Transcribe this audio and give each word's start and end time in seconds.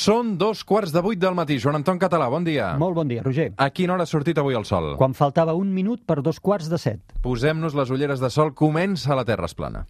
Són 0.00 0.38
dos 0.40 0.62
quarts 0.64 0.94
de 0.94 1.00
vuit 1.04 1.20
del 1.20 1.34
matí. 1.36 1.58
Joan 1.60 1.76
Anton 1.82 1.98
Català, 2.00 2.30
bon 2.32 2.40
dia. 2.46 2.70
Molt 2.80 2.96
bon 2.96 3.08
dia, 3.10 3.20
Roger. 3.20 3.50
A 3.60 3.66
quina 3.68 3.92
hora 3.92 4.06
ha 4.06 4.08
sortit 4.08 4.38
avui 4.40 4.56
el 4.56 4.64
sol? 4.64 4.94
Quan 4.96 5.12
faltava 5.12 5.52
un 5.52 5.74
minut 5.76 6.06
per 6.08 6.22
dos 6.24 6.38
quarts 6.40 6.70
de 6.72 6.78
set. 6.80 7.02
Posem-nos 7.20 7.76
les 7.76 7.92
ulleres 7.92 8.22
de 8.24 8.30
sol. 8.32 8.54
Comença 8.56 9.12
la 9.18 9.26
Terra 9.28 9.44
es 9.44 9.52
plana. 9.52 9.84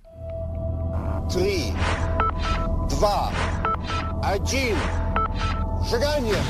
3, 1.31 1.71
2, 2.91 3.07
1, 4.35 4.75
seganya! 5.93 6.43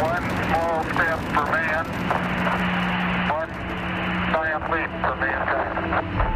One 0.00 0.26
small 0.48 0.82
step 0.90 1.20
for 1.36 1.46
man, 1.54 1.86
one 3.30 3.52
giant 4.34 4.66
leap 4.74 4.90
for 5.06 5.16
mankind. 5.22 6.29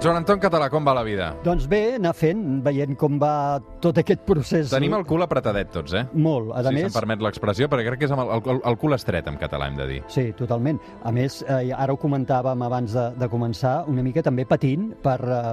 Joan 0.00 0.16
Anton 0.16 0.38
Català, 0.40 0.70
com 0.72 0.80
va 0.80 0.94
la 0.96 1.02
vida? 1.04 1.26
Doncs 1.44 1.66
bé, 1.68 1.98
anar 1.98 2.14
fent, 2.16 2.38
veient 2.64 2.94
com 2.96 3.18
va 3.20 3.60
tot 3.84 3.98
aquest 4.00 4.22
procés. 4.24 4.70
Tenim 4.72 4.94
el 4.96 5.04
cul 5.04 5.20
apretadet 5.20 5.68
tots, 5.74 5.92
eh? 5.92 6.06
Molt. 6.16 6.54
A 6.56 6.62
si 6.64 6.72
més, 6.72 6.86
se'm 6.86 6.94
permet 6.96 7.20
l'expressió, 7.20 7.68
perquè 7.68 7.84
crec 7.90 8.00
que 8.00 8.08
és 8.08 8.14
amb 8.16 8.24
el, 8.24 8.40
el, 8.40 8.62
el 8.70 8.78
cul 8.80 8.96
estret, 8.96 9.28
en 9.28 9.36
català, 9.36 9.68
hem 9.68 9.76
de 9.76 9.88
dir. 9.90 9.98
Sí, 10.08 10.30
totalment. 10.38 10.80
A 11.04 11.12
més, 11.12 11.42
eh, 11.44 11.74
ara 11.76 11.92
ho 11.92 12.00
comentàvem 12.00 12.64
abans 12.64 12.96
de, 12.96 13.10
de 13.20 13.28
començar, 13.28 13.74
una 13.92 14.00
mica 14.06 14.24
també 14.24 14.48
patint 14.48 14.88
per, 15.04 15.18
eh, 15.20 15.52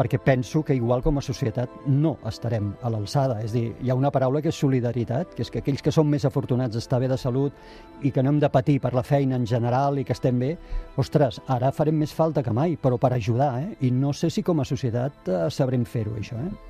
perquè 0.00 0.16
penso 0.16 0.62
que 0.64 0.72
igual 0.72 1.02
com 1.04 1.18
a 1.20 1.22
societat 1.22 1.68
no 1.92 2.14
estarem 2.24 2.70
a 2.80 2.88
l'alçada. 2.88 3.42
És 3.44 3.52
a 3.52 3.58
dir, 3.58 3.66
hi 3.84 3.90
ha 3.92 3.96
una 3.98 4.08
paraula 4.10 4.40
que 4.40 4.48
és 4.48 4.56
solidaritat, 4.56 5.34
que 5.36 5.44
és 5.44 5.52
que 5.52 5.60
aquells 5.60 5.84
que 5.84 5.92
som 5.92 6.08
més 6.08 6.24
afortunats 6.24 6.72
d'estar 6.72 7.02
bé 7.02 7.10
de 7.10 7.18
salut 7.20 7.52
i 8.00 8.08
que 8.08 8.24
no 8.24 8.32
hem 8.32 8.40
de 8.40 8.48
patir 8.48 8.78
per 8.80 8.94
la 8.96 9.04
feina 9.04 9.36
en 9.36 9.44
general 9.44 10.00
i 10.00 10.06
que 10.08 10.16
estem 10.16 10.40
bé, 10.40 10.54
ostres, 10.96 11.42
ara 11.52 11.68
farem 11.76 12.00
més 12.00 12.16
falta 12.16 12.40
que 12.42 12.56
mai, 12.56 12.78
però 12.80 12.96
per 12.96 13.12
ajudar, 13.12 13.52
eh? 13.60 13.76
I 13.84 13.92
no 13.92 14.14
sé 14.16 14.32
si 14.32 14.42
com 14.42 14.64
a 14.64 14.68
societat 14.72 15.28
eh, 15.28 15.46
sabrem 15.52 15.84
fer-ho, 15.84 16.16
això, 16.16 16.40
eh? 16.48 16.69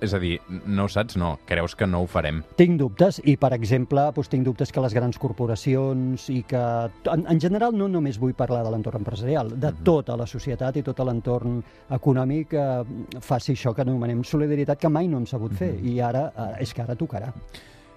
És 0.00 0.12
a 0.12 0.18
dir, 0.20 0.36
no 0.48 0.84
ho 0.84 0.90
saps? 0.92 1.16
No. 1.16 1.36
Creus 1.48 1.74
que 1.78 1.86
no 1.88 2.02
ho 2.04 2.08
farem? 2.10 2.42
Tinc 2.58 2.76
dubtes 2.80 3.20
i, 3.24 3.36
per 3.40 3.52
exemple, 3.56 4.02
doncs, 4.16 4.28
tinc 4.32 4.44
dubtes 4.44 4.72
que 4.72 4.82
les 4.84 4.96
grans 4.96 5.18
corporacions 5.20 6.28
i 6.32 6.42
que... 6.48 6.64
En, 7.12 7.24
en 7.32 7.40
general 7.40 7.76
no 7.76 7.88
només 7.88 8.20
vull 8.20 8.34
parlar 8.36 8.62
de 8.66 8.72
l'entorn 8.74 9.00
empresarial, 9.00 9.54
de 9.56 9.72
tota 9.86 10.18
la 10.18 10.26
societat 10.28 10.76
i 10.76 10.84
tot 10.86 11.00
l'entorn 11.06 11.62
econòmic 11.96 12.52
eh, 12.56 12.66
faci 13.24 13.54
això 13.54 13.72
que 13.76 13.86
anomenem 13.86 14.24
solidaritat 14.24 14.82
que 14.82 14.92
mai 14.92 15.08
no 15.08 15.22
hem 15.22 15.30
sabut 15.30 15.56
fer 15.56 15.72
i 15.80 15.96
ara 16.04 16.28
eh, 16.28 16.52
és 16.66 16.74
que 16.76 16.84
ara 16.84 16.98
tocarà. 16.98 17.32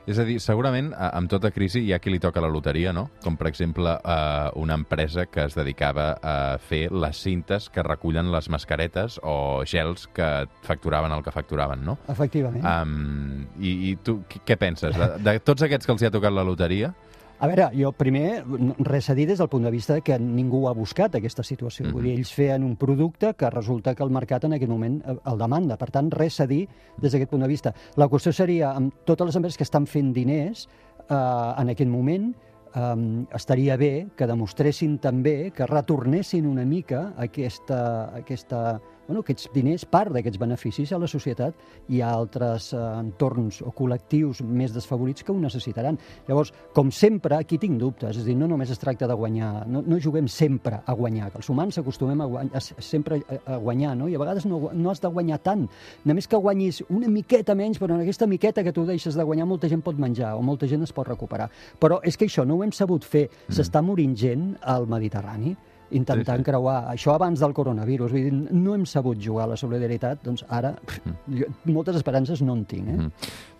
És 0.08 0.18
a 0.18 0.26
dir, 0.26 0.40
segurament 0.42 0.94
amb 0.96 1.30
tota 1.30 1.52
crisi 1.54 1.84
hi 1.86 1.92
ha 1.94 2.00
qui 2.02 2.14
li 2.14 2.20
toca 2.22 2.42
la 2.42 2.50
loteria, 2.50 2.94
no? 2.96 3.08
Com, 3.24 3.36
per 3.38 3.50
exemple, 3.50 3.92
eh, 4.00 4.50
una 4.62 4.78
empresa 4.80 5.28
que 5.30 5.44
es 5.46 5.58
dedicava 5.58 6.12
a 6.24 6.36
fer 6.58 6.88
les 6.92 7.20
cintes 7.20 7.70
que 7.70 7.84
recullen 7.86 8.32
les 8.32 8.50
mascaretes 8.50 9.20
o 9.24 9.66
gels 9.70 10.08
que 10.16 10.30
facturaven 10.66 11.14
el 11.14 11.24
que 11.24 11.34
facturaven, 11.36 11.84
no? 11.86 12.00
Efectivament. 12.10 12.66
Um, 12.66 13.46
i, 13.60 13.76
I 13.92 13.96
tu 14.04 14.22
què 14.30 14.58
penses? 14.58 14.98
De, 14.98 15.12
de 15.26 15.38
tots 15.46 15.68
aquests 15.68 15.86
que 15.86 15.96
els 15.96 16.04
hi 16.04 16.10
ha 16.10 16.14
tocat 16.16 16.34
la 16.34 16.48
loteria, 16.48 16.94
A 17.40 17.48
veure, 17.48 17.70
jo 17.72 17.94
primer, 17.96 18.42
res 18.84 19.08
a 19.08 19.14
dir 19.16 19.24
des 19.30 19.40
del 19.40 19.48
punt 19.48 19.64
de 19.64 19.72
vista 19.72 19.96
que 20.04 20.18
ningú 20.20 20.66
ha 20.68 20.74
buscat 20.76 21.14
aquesta 21.16 21.44
situació. 21.48 21.88
Vull 21.94 22.10
dir, 22.10 22.18
ells 22.18 22.34
feien 22.36 22.66
un 22.68 22.74
producte 22.76 23.32
que 23.40 23.52
resulta 23.54 23.94
que 23.96 24.04
el 24.04 24.12
mercat 24.12 24.44
en 24.44 24.58
aquest 24.58 24.72
moment 24.72 24.98
eh, 25.00 25.16
el 25.32 25.40
demanda. 25.40 25.78
Per 25.80 25.88
tant, 25.96 26.10
res 26.12 26.42
a 26.44 26.48
dir 26.50 26.66
des 27.00 27.16
d'aquest 27.16 27.32
punt 27.32 27.46
de 27.46 27.48
vista. 27.48 27.72
La 27.96 28.10
qüestió 28.12 28.34
seria, 28.36 28.74
amb 28.76 29.08
totes 29.08 29.32
les 29.32 29.40
empreses 29.40 29.56
que 29.56 29.64
estan 29.64 29.88
fent 29.88 30.12
diners 30.12 30.66
eh, 30.68 31.16
en 31.16 31.72
aquest 31.72 31.88
moment, 31.88 32.28
eh, 32.76 32.92
estaria 33.40 33.80
bé 33.80 34.10
que 34.20 34.28
demostressin 34.28 35.00
també 35.00 35.54
que 35.56 35.70
retornessin 35.72 36.44
una 36.44 36.68
mica 36.68 37.14
aquesta, 37.24 37.80
aquesta, 38.20 38.82
bueno, 39.10 39.24
aquests 39.26 39.50
diners, 39.56 39.88
part 39.90 40.14
d'aquests 40.14 40.38
beneficis 40.38 40.92
a 40.94 41.00
la 41.02 41.08
societat 41.10 41.58
i 41.90 42.04
a 42.06 42.12
altres 42.14 42.70
eh, 42.78 42.82
entorns 43.00 43.64
o 43.66 43.72
col·lectius 43.74 44.44
més 44.46 44.70
desfavorits 44.76 45.26
que 45.26 45.34
ho 45.34 45.38
necessitaran. 45.42 45.98
Llavors, 46.28 46.52
com 46.76 46.92
sempre, 46.94 47.40
aquí 47.40 47.58
tinc 47.58 47.80
dubtes, 47.82 48.14
és 48.14 48.22
a 48.22 48.28
dir, 48.28 48.36
no 48.38 48.46
només 48.52 48.70
es 48.70 48.78
tracta 48.78 49.10
de 49.10 49.18
guanyar, 49.18 49.66
no, 49.66 49.82
no 49.82 49.98
juguem 49.98 50.30
sempre 50.30 50.84
a 50.86 50.94
guanyar, 50.94 51.32
que 51.34 51.42
els 51.42 51.50
humans 51.50 51.80
acostumem 51.82 52.22
a, 52.22 52.28
guany, 52.30 52.52
a 52.54 52.62
sempre 52.62 53.18
a, 53.24 53.40
a 53.56 53.58
guanyar, 53.58 53.96
no? 53.98 54.12
i 54.12 54.14
a 54.14 54.22
vegades 54.22 54.46
no, 54.46 54.62
no 54.78 54.94
has 54.94 55.02
de 55.02 55.10
guanyar 55.10 55.42
tant, 55.42 55.66
només 56.06 56.30
que 56.30 56.38
guanyis 56.38 56.84
una 56.94 57.10
miqueta 57.10 57.58
menys, 57.58 57.82
però 57.82 57.98
en 57.98 58.06
aquesta 58.06 58.30
miqueta 58.30 58.62
que 58.64 58.76
tu 58.76 58.86
deixes 58.86 59.18
de 59.18 59.26
guanyar 59.26 59.50
molta 59.50 59.72
gent 59.74 59.82
pot 59.82 59.98
menjar 59.98 60.36
o 60.38 60.46
molta 60.46 60.70
gent 60.70 60.86
es 60.86 60.94
pot 60.94 61.10
recuperar. 61.10 61.50
Però 61.82 61.98
és 62.06 62.14
que 62.14 62.30
això 62.30 62.46
no 62.46 62.60
ho 62.60 62.64
hem 62.64 62.76
sabut 62.78 63.10
fer, 63.10 63.26
s'està 63.50 63.82
morint 63.82 64.14
gent 64.14 64.52
al 64.62 64.86
Mediterrani, 64.86 65.58
intentant 65.92 66.40
Sí, 66.40 66.44
sí. 66.44 66.50
creuar 66.52 66.78
això 66.92 67.14
abans 67.16 67.40
del 67.40 67.54
coronavirus. 67.54 68.12
Vull 68.12 68.24
dir, 68.28 68.34
no 68.54 68.76
hem 68.76 68.86
sabut 68.86 69.20
jugar 69.22 69.46
a 69.46 69.52
la 69.54 69.58
solidaritat, 69.58 70.22
doncs 70.24 70.46
ara 70.50 70.74
pff, 70.76 71.02
jo, 71.40 71.50
moltes 71.66 71.96
esperances 72.00 72.42
no 72.42 72.54
en 72.54 72.66
tinc. 72.66 72.88
Eh? 72.88 72.98
Mm. 72.98 73.12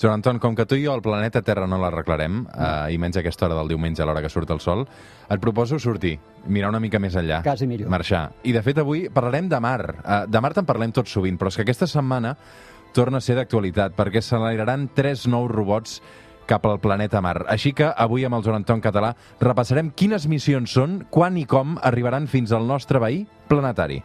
Joan 0.02 0.20
Anton, 0.20 0.40
com 0.40 0.56
que 0.56 0.66
tu 0.66 0.76
i 0.76 0.86
jo 0.86 0.94
el 0.96 1.02
planeta 1.02 1.42
Terra 1.42 1.68
no 1.68 1.80
l'arreglarem, 1.82 2.46
eh, 2.54 2.94
i 2.94 2.98
menys 3.02 3.18
a 3.18 3.24
aquesta 3.24 3.48
hora 3.48 3.60
del 3.60 3.74
diumenge 3.74 4.04
a 4.04 4.06
l'hora 4.10 4.22
que 4.22 4.30
surt 4.30 4.50
el 4.52 4.60
sol, 4.64 4.86
et 5.30 5.40
proposo 5.42 5.80
sortir, 5.80 6.18
mirar 6.48 6.70
una 6.70 6.80
mica 6.80 7.00
més 7.00 7.16
enllà. 7.16 7.42
Quasi 7.44 7.68
millor. 7.68 7.90
Marxar. 7.90 8.30
I, 8.44 8.54
de 8.56 8.64
fet, 8.66 8.78
avui 8.80 9.08
parlarem 9.14 9.50
de 9.50 9.60
mar. 9.60 9.82
Eh, 10.04 10.24
de 10.28 10.42
mar 10.42 10.54
te'n 10.54 10.66
parlem 10.70 10.92
tot 10.96 11.08
sovint, 11.08 11.38
però 11.38 11.52
és 11.52 11.60
que 11.60 11.68
aquesta 11.68 11.88
setmana 11.88 12.36
torna 12.94 13.20
a 13.20 13.22
ser 13.22 13.36
d'actualitat, 13.38 13.94
perquè 13.98 14.22
s'enlairaran 14.22 14.90
tres 14.96 15.28
nous 15.30 15.50
robots 15.52 16.00
cap 16.50 16.66
al 16.66 16.82
planeta 16.82 17.22
Mar. 17.22 17.38
Així 17.48 17.74
que 17.78 17.92
avui 17.94 18.26
amb 18.26 18.40
el 18.40 18.46
Joan 18.46 18.64
Anton 18.64 18.82
Català 18.82 19.14
repassarem 19.42 19.94
quines 19.94 20.28
missions 20.32 20.74
són, 20.74 21.04
quan 21.14 21.38
i 21.38 21.46
com 21.46 21.78
arribaran 21.86 22.28
fins 22.28 22.56
al 22.56 22.68
nostre 22.68 23.02
veí 23.04 23.26
planetari. 23.50 24.02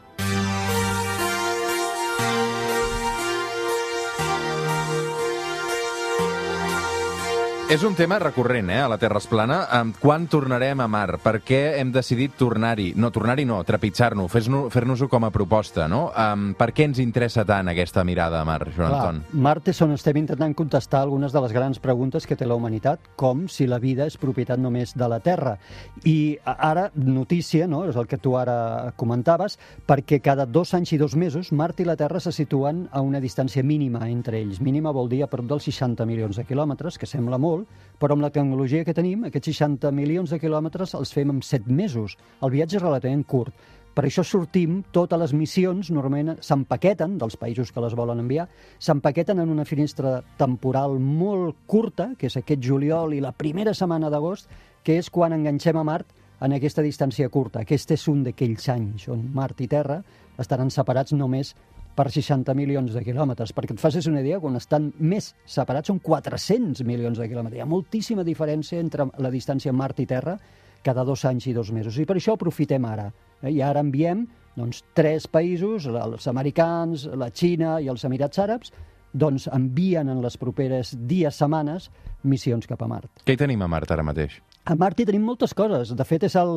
És 7.75 7.83
un 7.83 7.97
tema 7.99 8.21
recurrent, 8.21 8.69
eh, 8.71 8.77
a 8.79 8.87
la 8.87 8.99
Terra 9.03 9.19
es 9.19 9.27
plana. 9.27 9.57
Um, 9.81 9.89
quan 9.99 10.29
tornarem 10.31 10.79
a 10.79 10.85
mar? 10.87 11.17
Per 11.19 11.41
què 11.43 11.81
hem 11.81 11.89
decidit 11.91 12.37
tornar-hi? 12.39 12.93
No, 12.95 13.09
tornar-hi 13.11 13.43
no, 13.49 13.57
trepitjar-nos, 13.67 14.31
fer-nos- 14.31 14.69
fer-nos-ho 14.71 15.09
com 15.11 15.25
a 15.27 15.31
proposta, 15.35 15.89
no? 15.89 16.13
Um, 16.15 16.53
per 16.55 16.69
què 16.71 16.85
ens 16.87 17.01
interessa 17.03 17.43
tant 17.45 17.67
aquesta 17.73 18.05
mirada 18.05 18.39
a 18.41 18.45
mar, 18.47 18.61
Joan 18.77 18.95
Anton? 18.95 19.19
Mart 19.33 19.73
és 19.73 19.81
on 19.83 19.91
estem 19.91 20.21
intentant 20.21 20.55
contestar 20.55 21.01
algunes 21.01 21.33
de 21.35 21.41
les 21.43 21.53
grans 21.57 21.81
preguntes 21.81 22.29
que 22.29 22.37
té 22.37 22.47
la 22.47 22.55
humanitat, 22.55 23.01
com 23.17 23.49
si 23.49 23.67
la 23.67 23.81
vida 23.83 24.07
és 24.07 24.17
propietat 24.23 24.63
només 24.63 24.95
de 24.95 25.09
la 25.11 25.19
Terra. 25.19 25.57
I 26.05 26.39
ara, 26.45 26.93
notícia, 26.95 27.67
no? 27.67 27.89
és 27.89 27.97
el 27.97 28.07
que 28.07 28.19
tu 28.23 28.37
ara 28.39 28.93
comentaves, 28.95 29.59
perquè 29.85 30.21
cada 30.23 30.47
dos 30.47 30.75
anys 30.75 30.93
i 30.93 30.99
dos 30.99 31.17
mesos 31.17 31.51
Mart 31.51 31.81
i 31.81 31.85
la 31.91 31.97
Terra 31.97 32.21
se 32.21 32.31
situen 32.31 32.89
a 32.93 33.01
una 33.01 33.19
distància 33.19 33.65
mínima 33.65 34.07
entre 34.09 34.39
ells. 34.39 34.61
Mínima 34.61 34.93
vol 34.93 35.09
dir 35.09 35.25
a 35.25 35.27
prop 35.27 35.51
dels 35.51 35.65
60 35.65 36.07
milions 36.07 36.37
de 36.37 36.45
quilòmetres, 36.45 36.99
que 36.99 37.11
sembla 37.11 37.37
molt, 37.37 37.64
però 38.01 38.17
amb 38.17 38.25
la 38.25 38.33
tecnologia 38.35 38.85
que 38.85 38.95
tenim, 38.97 39.25
aquests 39.29 39.53
60 39.55 39.93
milions 39.95 40.31
de 40.31 40.41
quilòmetres 40.43 40.95
els 40.99 41.13
fem 41.15 41.31
en 41.31 41.41
7 41.43 41.73
mesos. 41.73 42.19
El 42.43 42.53
viatge 42.55 42.79
és 42.79 42.85
relativament 42.85 43.25
curt. 43.25 43.55
Per 43.95 44.03
això 44.09 44.25
sortim, 44.27 44.81
totes 44.91 45.21
les 45.21 45.33
missions 45.39 45.93
normalment 45.95 46.33
s'empaqueten, 46.43 47.15
dels 47.21 47.37
països 47.39 47.71
que 47.71 47.83
les 47.85 47.95
volen 47.95 48.25
enviar, 48.25 48.49
s'empaqueten 48.83 49.39
en 49.39 49.53
una 49.53 49.65
finestra 49.65 50.17
temporal 50.37 50.99
molt 50.99 51.63
curta, 51.71 52.11
que 52.19 52.27
és 52.27 52.37
aquest 52.41 52.63
juliol 52.65 53.15
i 53.15 53.23
la 53.23 53.31
primera 53.31 53.75
setmana 53.75 54.11
d'agost, 54.11 54.51
que 54.83 54.99
és 54.99 55.11
quan 55.15 55.33
enganxem 55.33 55.79
a 55.79 55.87
Mart 55.87 56.11
en 56.43 56.57
aquesta 56.57 56.83
distància 56.83 57.31
curta. 57.31 57.63
Aquest 57.63 57.95
és 57.95 58.09
un 58.11 58.25
d'aquells 58.27 58.67
anys 58.75 59.07
on 59.15 59.23
Mart 59.33 59.63
i 59.63 59.71
Terra 59.71 60.03
estaran 60.43 60.75
separats 60.75 61.15
només 61.15 61.55
per 61.95 62.11
60 62.11 62.55
milions 62.59 62.95
de 62.95 63.03
quilòmetres. 63.07 63.55
Perquè 63.55 63.77
et 63.77 63.83
facis 63.83 64.09
una 64.11 64.23
idea, 64.25 64.41
quan 64.43 64.59
estan 64.59 64.91
més 64.99 65.33
separats 65.47 65.91
són 65.93 66.01
400 66.03 66.85
milions 66.87 67.21
de 67.21 67.29
quilòmetres. 67.31 67.59
Hi 67.59 67.65
ha 67.65 67.71
moltíssima 67.71 68.27
diferència 68.27 68.81
entre 68.83 69.09
la 69.19 69.33
distància 69.33 69.73
Mart 69.73 70.03
i 70.03 70.09
Terra 70.11 70.39
cada 70.85 71.05
dos 71.05 71.25
anys 71.25 71.47
i 71.49 71.55
dos 71.57 71.73
mesos. 71.73 71.97
I 71.99 72.05
per 72.05 72.19
això 72.19 72.35
aprofitem 72.37 72.85
ara. 72.85 73.09
Eh? 73.41 73.55
I 73.57 73.63
ara 73.65 73.81
enviem 73.81 74.27
doncs, 74.55 74.85
tres 74.95 75.27
països, 75.27 75.89
els 75.89 76.29
americans, 76.31 77.09
la 77.19 77.31
Xina 77.35 77.79
i 77.83 77.89
els 77.91 78.05
Emirats 78.07 78.39
Àrabs, 78.39 78.75
doncs 79.15 79.49
envien 79.55 80.11
en 80.11 80.21
les 80.23 80.37
properes 80.39 80.95
dies, 81.09 81.39
setmanes, 81.39 81.89
missions 82.23 82.67
cap 82.71 82.83
a 82.83 82.91
Mart. 82.91 83.11
Què 83.25 83.35
hi 83.35 83.41
tenim 83.41 83.63
a 83.63 83.71
Mart 83.71 83.95
ara 83.95 84.07
mateix? 84.07 84.41
A 84.65 84.75
Mart 84.81 84.99
hi 85.01 85.05
tenim 85.05 85.23
moltes 85.29 85.53
coses. 85.53 85.91
De 85.97 86.05
fet, 86.09 86.23
és 86.25 86.35
el, 86.41 86.55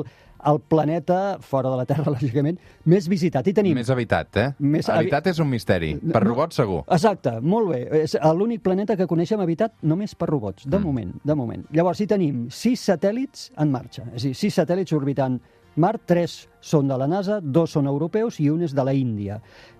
el 0.47 0.59
planeta, 0.71 1.37
fora 1.43 1.69
de 1.73 1.75
la 1.81 1.85
Terra, 1.89 2.11
lògicament, 2.15 2.55
més 2.87 3.09
visitat. 3.11 3.47
Hi 3.47 3.53
tenim... 3.57 3.75
Més 3.75 3.89
habitat, 3.91 4.29
eh? 4.39 4.45
Més 4.63 4.87
habi- 4.87 5.07
habitat 5.09 5.27
és 5.33 5.41
un 5.43 5.49
misteri. 5.51 5.89
Per 5.99 6.21
No. 6.23 6.29
robots, 6.29 6.55
segur. 6.61 6.83
Exacte, 6.87 7.33
molt 7.41 7.67
bé. 7.73 7.81
És 8.03 8.15
l'únic 8.37 8.63
planeta 8.63 8.95
que 8.95 9.07
coneixem 9.11 9.43
habitat 9.43 9.75
només 9.83 10.15
per 10.15 10.29
robots, 10.31 10.63
de 10.71 10.79
moment, 10.79 11.11
de 11.23 11.35
moment. 11.35 11.65
Llavors, 11.75 11.99
hi 11.99 12.07
tenim 12.07 12.45
sis 12.49 12.87
satèl·lits 12.89 13.49
en 13.59 13.71
marxa, 13.75 14.07
és 14.13 14.23
a 14.23 14.27
dir, 14.29 14.35
sis 14.39 14.55
satèl·lits 14.61 14.95
orbitant 14.95 15.39
Mart, 15.77 16.07
tres 16.09 16.47
són 16.57 16.87
de 16.89 16.95
la 16.97 17.05
NASA, 17.05 17.35
dos 17.37 17.75
són 17.75 17.85
europeus 17.85 18.39
i 18.41 18.47
un 18.49 18.63
és 18.65 18.71
de 18.73 18.81
la 18.81 18.95
Índia. 18.97 19.35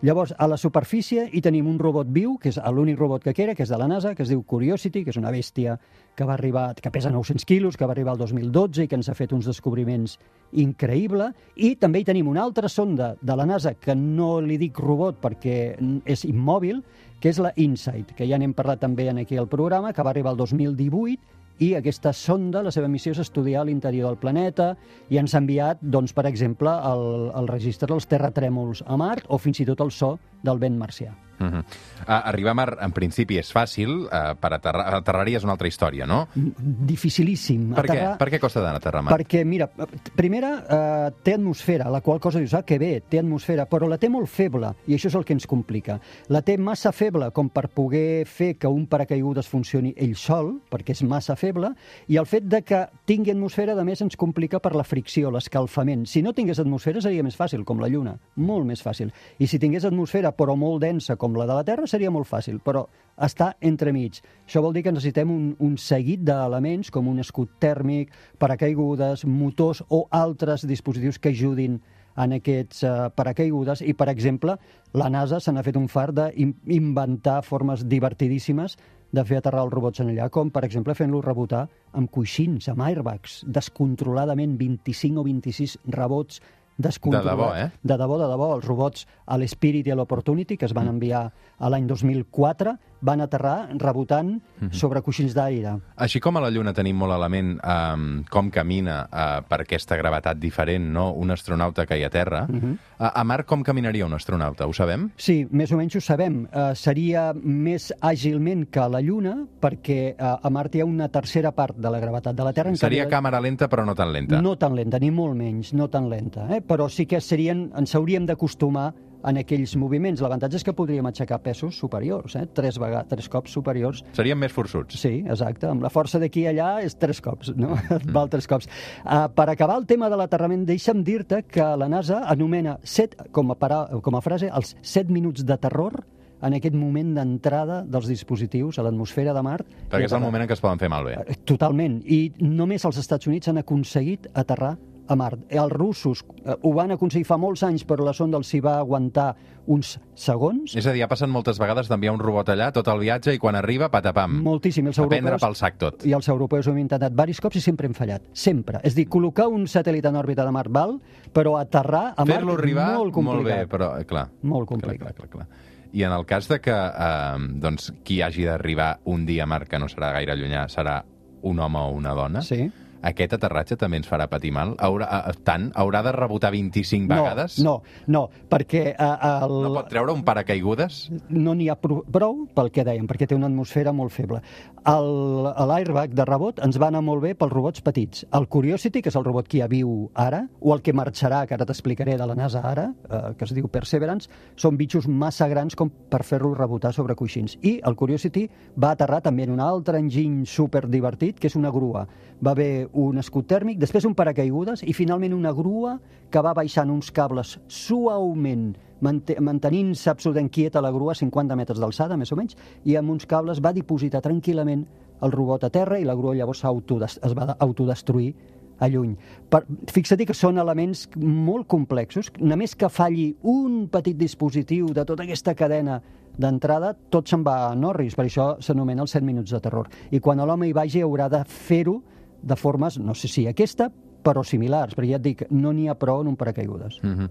Llavors, 0.05 0.35
a 0.37 0.45
la 0.45 0.59
superfície 0.61 1.23
hi 1.33 1.41
tenim 1.41 1.65
un 1.65 1.79
robot 1.81 2.11
viu, 2.13 2.35
que 2.37 2.51
és 2.51 2.59
l'únic 2.69 2.99
robot 2.99 3.23
que 3.25 3.33
queda, 3.33 3.55
que 3.57 3.65
és 3.65 3.71
de 3.73 3.79
la 3.81 3.87
NASA, 3.89 4.13
que 4.13 4.21
es 4.21 4.29
diu 4.29 4.43
Curiosity, 4.45 5.01
que 5.03 5.09
és 5.09 5.17
una 5.17 5.31
bèstia 5.33 5.79
que 6.15 6.27
va 6.29 6.35
arribar, 6.35 6.67
que 6.77 6.91
pesa 6.93 7.09
900 7.09 7.45
quilos, 7.49 7.77
que 7.77 7.89
va 7.89 7.95
arribar 7.95 8.13
el 8.13 8.21
2012 8.21 8.85
i 8.85 8.91
que 8.91 8.99
ens 8.99 9.09
ha 9.09 9.17
fet 9.17 9.33
uns 9.33 9.49
descobriments 9.49 10.19
increïble. 10.53 11.31
I 11.55 11.73
també 11.81 12.03
hi 12.03 12.07
tenim 12.11 12.29
una 12.29 12.45
altra 12.45 12.69
sonda 12.69 13.15
de 13.19 13.35
la 13.35 13.49
NASA, 13.49 13.73
que 13.73 13.97
no 13.97 14.35
li 14.41 14.59
dic 14.61 14.77
robot 14.77 15.17
perquè 15.23 15.57
és 16.05 16.27
immòbil, 16.29 16.83
que 17.19 17.33
és 17.33 17.41
la 17.41 17.55
InSight, 17.57 18.13
que 18.13 18.29
ja 18.29 18.37
n'hem 18.37 18.53
parlat 18.53 18.85
també 18.85 19.09
en 19.09 19.23
aquí 19.25 19.41
al 19.41 19.49
programa, 19.49 19.93
que 19.97 20.05
va 20.05 20.13
arribar 20.13 20.37
el 20.37 20.45
2018 20.45 21.36
i 21.59 21.73
aquesta 21.77 22.13
sonda, 22.13 22.61
la 22.65 22.73
seva 22.73 22.89
missió 22.91 23.13
és 23.15 23.21
estudiar 23.23 23.65
l'interior 23.65 24.11
del 24.11 24.19
planeta 24.21 24.73
i 25.09 25.17
ens 25.21 25.33
ha 25.33 25.41
enviat, 25.41 25.81
doncs, 25.81 26.13
per 26.13 26.27
exemple, 26.29 26.73
el, 26.91 27.31
el 27.37 27.49
registre 27.49 27.89
dels 27.93 28.09
terratrèmols 28.09 28.83
a 28.85 28.97
Mart 28.99 29.25
o 29.29 29.41
fins 29.41 29.63
i 29.63 29.69
tot 29.69 29.81
el 29.81 29.93
so 29.93 30.17
del 30.45 30.61
vent 30.61 30.77
marcià. 30.77 31.15
Uh 31.39 31.45
-huh. 31.47 31.59
uh, 31.59 31.63
arribar 32.07 32.51
a 32.51 32.53
Mar, 32.53 32.77
en 32.81 32.91
principi, 32.91 33.37
és 33.37 33.53
fàcil, 33.53 34.05
uh, 34.05 34.35
per 34.39 34.53
aterrar, 34.53 34.95
aterraria 34.95 35.37
és 35.37 35.43
una 35.43 35.53
altra 35.53 35.67
història, 35.67 36.05
no? 36.05 36.27
Dificilíssim. 36.33 37.73
Per 37.73 37.85
què? 37.85 38.17
Per 38.17 38.29
què 38.29 38.39
costa 38.39 38.59
d'anar 38.59 38.75
a 38.75 38.77
aterrar 38.77 38.99
a 38.99 39.03
Mar? 39.03 39.13
Perquè, 39.17 39.43
mira, 39.45 39.69
primera, 40.15 40.51
eh, 40.69 41.11
té 41.23 41.33
atmosfera, 41.33 41.89
la 41.89 42.01
qual 42.01 42.19
cosa 42.19 42.39
dius, 42.39 42.53
ah, 42.53 42.63
que 42.63 42.77
bé, 42.79 43.01
té 43.09 43.19
atmosfera, 43.19 43.65
però 43.69 43.87
la 43.87 43.97
té 43.97 44.09
molt 44.09 44.29
feble, 44.29 44.73
i 44.87 44.95
això 44.95 45.07
és 45.07 45.15
el 45.15 45.25
que 45.25 45.33
ens 45.33 45.47
complica. 45.47 45.99
La 46.29 46.41
té 46.41 46.57
massa 46.57 46.91
feble 46.91 47.31
com 47.31 47.49
per 47.49 47.67
poder 47.69 48.25
fer 48.25 48.55
que 48.57 48.67
un 48.67 48.87
paracaigudes 48.87 49.47
funcioni 49.47 49.93
ell 49.97 50.15
sol, 50.15 50.61
perquè 50.71 50.95
és 50.95 51.03
massa 51.03 51.35
feble, 51.35 51.73
i 52.07 52.17
el 52.17 52.25
fet 52.25 52.47
de 52.47 52.61
que 52.61 52.87
tingui 53.05 53.31
atmosfera, 53.31 53.73
a 53.77 53.83
més, 53.83 54.01
ens 54.01 54.15
complica 54.15 54.59
per 54.59 54.73
la 54.75 54.85
fricció, 54.87 55.31
l'escalfament. 55.31 56.05
Si 56.07 56.21
no 56.21 56.33
tingués 56.33 56.59
atmosfera 56.59 57.01
seria 57.01 57.23
més 57.23 57.37
fàcil, 57.37 57.65
com 57.65 57.79
la 57.79 57.89
Lluna, 57.91 58.17
molt 58.35 58.65
més 58.65 58.83
fàcil. 58.83 59.11
I 59.39 59.47
si 59.47 59.59
tingués 59.59 59.85
atmosfera, 59.85 60.31
però 60.31 60.55
molt 60.55 60.81
densa, 60.81 61.15
com 61.15 61.26
la 61.35 61.47
de 61.49 61.57
la 61.57 61.65
Terra, 61.67 61.87
seria 61.89 62.11
molt 62.13 62.29
fàcil, 62.29 62.61
però 62.63 62.85
està 63.17 63.51
entremig. 63.59 64.21
Això 64.45 64.61
vol 64.63 64.75
dir 64.75 64.85
que 64.85 64.93
necessitem 64.93 65.31
un, 65.33 65.51
un 65.59 65.75
seguit 65.81 66.23
d'elements 66.23 66.91
com 66.93 67.09
un 67.09 67.19
escut 67.19 67.57
tèrmic, 67.59 68.13
paracaigudes, 68.39 69.25
motors 69.25 69.83
o 69.89 70.05
altres 70.11 70.67
dispositius 70.69 71.19
que 71.19 71.33
ajudin 71.35 71.79
en 72.17 72.33
aquests 72.37 72.83
uh, 72.83 73.09
paracaigudes 73.13 73.83
i, 73.85 73.93
per 73.93 74.09
exemple, 74.09 74.57
la 74.97 75.09
NASA 75.13 75.39
se 75.43 75.53
n'ha 75.53 75.65
fet 75.65 75.77
un 75.77 75.87
far 75.91 76.09
d'inventar 76.15 77.41
formes 77.45 77.85
divertidíssimes 77.85 78.77
de 79.13 79.23
fer 79.23 79.37
aterrar 79.39 79.63
els 79.65 79.73
robots 79.73 80.01
en 80.03 80.11
allà, 80.11 80.27
com, 80.33 80.49
per 80.51 80.65
exemple, 80.67 80.95
fent-los 80.97 81.23
rebotar 81.23 81.67
amb 81.95 82.11
coixins, 82.11 82.67
amb 82.71 82.83
airbags, 82.83 83.39
descontroladament 83.47 84.57
25 84.59 85.21
o 85.21 85.27
26 85.27 85.77
rebots 85.95 86.41
descontrolat. 86.77 87.25
De 87.25 87.31
debò, 87.31 87.49
eh? 87.55 87.69
De 87.81 87.97
debò, 87.97 88.17
de 88.21 88.29
debò. 88.31 88.51
Els 88.55 88.65
robots 88.65 89.07
a 89.25 89.37
l'Spirit 89.37 89.87
i 89.87 89.91
a 89.93 89.97
l'Opportunity, 89.99 90.57
que 90.57 90.65
es 90.69 90.75
van 90.77 90.87
enviar 90.87 91.25
a 91.57 91.69
l'any 91.69 91.87
2004, 91.89 92.77
van 93.01 93.21
aterrar 93.21 93.69
rebotant 93.77 94.37
sobre 94.73 95.01
coixins 95.05 95.35
d'aire. 95.37 95.75
Així 96.01 96.21
com 96.23 96.37
a 96.37 96.41
la 96.41 96.49
Lluna 96.53 96.73
tenim 96.73 96.97
molt 96.97 97.13
element 97.13 97.55
um, 97.61 98.07
com 98.29 98.49
camina 98.53 99.03
uh, 99.05 99.25
per 99.47 99.61
aquesta 99.63 99.97
gravetat 99.99 100.39
diferent, 100.41 100.87
no? 100.93 101.11
un 101.13 101.33
astronauta 101.33 101.85
que 101.85 101.97
hi 101.97 102.05
ha 102.05 102.09
a 102.09 102.13
Terra, 102.13 102.43
uh, 102.49 102.75
a 103.07 103.23
Mar 103.27 103.43
com 103.45 103.63
caminaria 103.65 104.05
un 104.05 104.17
astronauta? 104.17 104.65
Ho 104.65 104.73
sabem? 104.73 105.09
Sí, 105.17 105.43
més 105.51 105.71
o 105.73 105.77
menys 105.77 105.97
ho 105.99 106.01
sabem. 106.01 106.43
Uh, 106.47 106.71
seria 106.77 107.29
més 107.37 107.91
àgilment 108.01 108.65
que 108.73 108.81
a 108.81 108.87
la 108.89 109.01
Lluna, 109.05 109.35
perquè 109.61 109.99
uh, 110.15 110.37
a 110.41 110.53
Mart 110.53 110.75
hi 110.75 110.81
ha 110.81 110.89
una 110.89 111.09
tercera 111.13 111.53
part 111.53 111.77
de 111.77 111.93
la 111.93 112.01
gravetat 112.01 112.37
de 112.37 112.47
la 112.47 112.53
Terra. 112.53 112.73
Seria 112.77 113.05
canvi, 113.05 113.17
càmera 113.17 113.41
lenta, 113.43 113.69
però 113.69 113.85
no 113.85 113.95
tan 113.97 114.13
lenta. 114.13 114.41
No 114.41 114.55
tan 114.57 114.75
lenta, 114.77 115.01
ni 115.01 115.11
molt 115.13 115.37
menys, 115.37 115.73
no 115.77 115.89
tan 115.93 116.09
lenta. 116.09 116.47
Eh? 116.55 116.61
Però 116.67 116.89
sí 116.91 117.05
que 117.07 117.21
serien, 117.23 117.69
ens 117.77 117.95
hauríem 117.95 118.25
d'acostumar 118.27 118.91
en 119.27 119.39
aquells 119.41 119.73
moviments. 119.79 120.21
L'avantatge 120.23 120.59
és 120.59 120.65
que 120.65 120.73
podríem 120.75 121.07
aixecar 121.09 121.39
pesos 121.43 121.77
superiors, 121.79 122.35
eh? 122.39 122.45
tres, 122.53 122.77
vega 122.79 123.03
tres 123.09 123.27
cops 123.31 123.53
superiors. 123.55 124.03
Seríem 124.15 124.39
més 124.39 124.53
forçuts. 124.53 124.99
Sí, 125.01 125.23
exacte. 125.27 125.67
Amb 125.71 125.83
la 125.83 125.91
força 125.93 126.19
d'aquí 126.21 126.45
i 126.45 126.49
allà 126.51 126.77
és 126.85 126.95
tres 126.99 127.21
cops, 127.23 127.53
no? 127.57 127.75
Et 127.97 128.05
val 128.17 128.29
tres 128.31 128.47
cops. 128.47 128.69
Uh, 129.03 129.25
per 129.35 129.49
acabar 129.51 129.79
el 129.81 129.87
tema 129.89 130.11
de 130.13 130.19
l'aterrament, 130.19 130.67
deixa'm 130.67 131.03
dir-te 131.07 131.41
que 131.47 131.65
la 131.79 131.89
NASA 131.91 132.21
anomena 132.29 132.77
set, 132.83 133.17
com, 133.31 133.51
a 133.51 133.57
para, 133.59 133.85
com 134.03 134.15
a 134.15 134.23
frase 134.23 134.51
els 134.53 134.75
7 134.81 135.11
minuts 135.13 135.43
de 135.47 135.57
terror 135.59 136.03
en 136.45 136.53
aquest 136.53 136.75
moment 136.77 137.15
d'entrada 137.15 137.79
dels 137.89 138.05
dispositius 138.11 138.77
a 138.77 138.83
l'atmosfera 138.85 139.33
de 139.33 139.41
Mart. 139.41 139.65
Perquè 139.89 140.05
és 140.05 140.11
el 140.11 140.19
aterrar. 140.19 140.25
moment 140.27 140.43
en 140.43 140.49
què 140.51 140.53
es 140.53 140.61
poden 140.61 140.77
fer 140.83 140.89
malbé. 140.93 141.15
Eh, 141.25 141.39
Totalment. 141.49 142.03
I 142.05 142.19
només 142.43 142.85
els 142.85 142.99
Estats 143.01 143.25
Units 143.25 143.49
han 143.49 143.57
aconseguit 143.63 144.29
aterrar 144.37 144.75
a 145.07 145.15
Mart. 145.15 145.39
Els 145.49 145.71
russos 145.71 146.23
eh, 146.45 146.55
ho 146.61 146.73
van 146.73 146.91
aconseguir 146.91 147.25
fa 147.25 147.37
molts 147.37 147.63
anys, 147.63 147.85
però 147.87 148.03
la 148.05 148.13
sonda 148.13 148.37
els 148.37 148.53
hi 148.53 148.59
va 148.63 148.77
aguantar 148.79 149.35
uns 149.67 149.97
segons. 150.15 150.75
És 150.79 150.85
a 150.87 150.93
dir, 150.95 151.01
ha 151.03 151.09
passat 151.11 151.27
moltes 151.29 151.57
vegades 151.59 151.89
d'enviar 151.91 152.13
un 152.15 152.19
robot 152.23 152.47
allà, 152.53 152.69
tot 152.71 152.87
el 152.87 152.99
viatge, 153.03 153.33
i 153.35 153.39
quan 153.41 153.55
arriba, 153.59 153.89
patapam. 153.91 154.37
Moltíssim. 154.43 154.87
Els 154.87 154.99
A 154.99 155.07
prendre 155.07 155.33
europeus, 155.35 155.43
pel 155.47 155.55
sac 155.59 155.77
tot. 155.81 156.05
I 156.07 156.13
els 156.15 156.27
europeus 156.31 156.67
ho 156.67 156.71
hem 156.71 156.79
intentat 156.85 157.11
diversos 157.11 157.41
cops 157.43 157.59
i 157.59 157.61
sempre 157.65 157.87
hem 157.89 157.93
fallat. 157.97 158.23
Sempre. 158.33 158.79
És 158.87 158.95
dir, 158.95 159.07
col·locar 159.11 159.47
un 159.51 159.65
satèl·lit 159.67 160.07
en 160.07 160.15
òrbita 160.15 160.45
de 160.47 160.51
Mart 160.55 160.71
val, 160.71 160.97
però 161.35 161.57
aterrar 161.59 162.13
a 162.15 162.25
Mart 162.25 162.47
arribar, 162.57 162.93
molt 162.97 163.13
complicat. 163.13 163.45
bé, 163.65 163.67
però, 163.67 163.91
eh, 163.99 164.05
clar. 164.05 164.29
Molt 164.43 164.67
Clar, 164.67 164.79
complicat. 164.79 165.15
clar, 165.17 165.29
clar, 165.29 165.29
clar. 165.29 165.47
I 165.93 166.03
en 166.03 166.11
el 166.11 166.25
cas 166.25 166.47
de 166.47 166.59
que 166.61 166.71
eh, 166.71 167.37
doncs, 167.59 167.91
qui 168.03 168.21
hagi 168.21 168.43
d'arribar 168.45 168.99
un 169.05 169.25
dia 169.25 169.43
a 169.43 169.47
Mart, 169.47 169.67
que 169.67 169.79
no 169.79 169.87
serà 169.87 170.11
gaire 170.13 170.35
llunyà, 170.35 170.67
serà 170.69 171.01
un 171.47 171.59
home 171.59 171.79
o 171.79 171.91
una 171.95 172.13
dona, 172.13 172.41
Sí. 172.41 172.69
Aquest 173.01 173.33
aterratge 173.37 173.77
també 173.77 173.97
ens 174.01 174.07
farà 174.09 174.27
patir 174.29 174.51
mal? 174.51 174.75
Haurà, 174.79 175.07
eh, 175.29 175.35
tant? 175.43 175.71
Haurà 175.75 176.03
de 176.03 176.11
rebotar 176.15 176.51
25 176.51 177.07
vegades? 177.11 177.59
No, 177.59 177.81
no, 178.07 178.27
no 178.27 178.47
perquè 178.49 178.83
eh, 178.93 179.11
el, 179.43 179.57
No 179.67 179.73
pot 179.75 179.89
treure 179.91 180.13
un 180.13 180.23
paracaigudes? 180.23 181.07
no 181.29 181.53
n'hi 181.55 181.69
ha 181.69 181.75
prou, 181.79 182.45
pel 182.55 182.71
que 182.73 182.83
dèiem, 182.85 183.07
perquè 183.07 183.27
té 183.27 183.35
una 183.35 183.47
atmosfera 183.47 183.93
molt 183.93 184.11
feble. 184.11 184.41
L'airbag 184.87 186.13
de 186.15 186.25
rebot 186.27 186.61
ens 186.63 186.77
va 186.79 186.89
anar 186.91 187.01
molt 187.05 187.23
bé 187.23 187.33
pels 187.37 187.51
robots 187.53 187.83
petits. 187.83 188.25
El 188.35 188.47
Curiosity, 188.47 189.01
que 189.03 189.11
és 189.11 189.17
el 189.19 189.25
robot 189.25 189.47
que 189.47 189.61
ja 189.61 189.67
viu 189.71 190.09
ara, 190.15 190.43
o 190.61 190.73
el 190.75 190.81
que 190.81 190.95
marxarà, 190.95 191.45
que 191.47 191.55
ara 191.57 191.67
t'explicaré, 191.67 192.17
de 192.17 192.27
la 192.27 192.35
NASA 192.35 192.61
ara, 192.65 192.87
eh, 193.09 193.33
que 193.37 193.45
es 193.45 193.53
diu 193.55 193.67
Perseverance, 193.71 194.29
són 194.55 194.77
bitxos 194.79 195.07
massa 195.07 195.47
grans 195.51 195.75
com 195.75 195.89
per 195.89 196.23
fer-los 196.23 196.57
rebotar 196.57 196.93
sobre 196.95 197.15
coixins. 197.15 197.57
I 197.61 197.77
el 197.85 197.95
Curiosity 197.95 198.47
va 198.79 198.91
aterrar 198.95 199.21
també 199.21 199.43
en 199.43 199.53
un 199.55 199.63
altre 199.63 199.99
enginy 199.99 200.45
super 200.45 200.87
divertit, 200.87 201.39
que 201.39 201.47
és 201.47 201.55
una 201.55 201.71
grua. 201.71 202.07
Va 202.43 202.51
haver 202.51 202.86
un 202.93 203.17
escut 203.21 203.47
tèrmic, 203.47 203.79
després 203.79 204.05
un 204.05 204.15
paracaigudes 204.15 204.83
i 204.83 204.93
finalment 204.93 205.35
una 205.35 205.53
grua 205.55 205.97
que 206.31 206.43
va 206.43 206.53
baixant 206.57 206.91
uns 206.91 207.11
cables 207.11 207.57
suaument 207.67 208.75
mante- 209.01 209.39
mantenint-se 209.41 210.09
absolutament 210.09 210.51
quieta 210.53 210.81
la 210.81 210.91
grua 210.91 211.13
a 211.13 211.19
50 211.19 211.55
metres 211.55 211.79
d'alçada, 211.79 212.17
més 212.17 212.31
o 212.31 212.37
menys, 212.39 212.57
i 212.85 212.95
amb 212.95 213.11
uns 213.11 213.25
cables 213.25 213.61
va 213.63 213.73
dipositar 213.73 214.21
tranquil·lament 214.21 214.85
el 215.21 215.33
robot 215.33 215.63
a 215.65 215.71
terra 215.73 215.99
i 215.99 216.05
la 216.05 216.15
grua 216.15 216.35
llavors 216.35 216.63
es 216.63 217.33
va 217.33 217.55
autodestruir 217.59 218.33
a 218.79 218.87
lluny. 218.87 219.15
Per, 219.49 219.63
fixa't 219.89 220.21
que 220.27 220.35
són 220.37 220.59
elements 220.61 221.07
molt 221.17 221.67
complexos. 221.67 222.29
Només 222.39 222.75
que 222.77 222.89
falli 222.93 223.31
un 223.41 223.87
petit 223.89 224.17
dispositiu 224.17 224.91
de 224.93 225.05
tota 225.05 225.25
aquesta 225.25 225.55
cadena 225.57 226.01
d'entrada, 226.37 226.93
tot 227.09 227.27
se'n 227.29 227.43
va 227.45 227.71
a 227.71 227.75
Norris. 227.75 228.15
Per 228.15 228.27
això 228.27 228.51
s'anomena 228.61 229.01
els 229.05 229.15
7 229.17 229.25
minuts 229.25 229.55
de 229.55 229.61
terror. 229.63 229.89
I 230.11 230.21
quan 230.21 230.37
l'home 230.45 230.69
hi 230.69 230.75
vagi 230.77 231.01
haurà 231.01 231.29
de 231.33 231.41
fer-ho 231.49 232.01
de 232.41 232.55
formes, 232.55 232.97
no 232.99 233.13
sé 233.15 233.27
si 233.27 233.47
aquesta, 233.47 233.89
però 234.23 234.43
similars, 234.43 234.95
perquè 234.95 235.09
ja 235.11 235.15
et 235.17 235.23
dic, 235.23 235.45
no 235.51 235.71
n'hi 235.73 235.87
ha 235.87 235.95
prou 235.95 236.21
en 236.21 236.27
un 236.27 236.35
paracaigudes. 236.35 236.99
Mm 237.03 237.15
-hmm. 237.17 237.29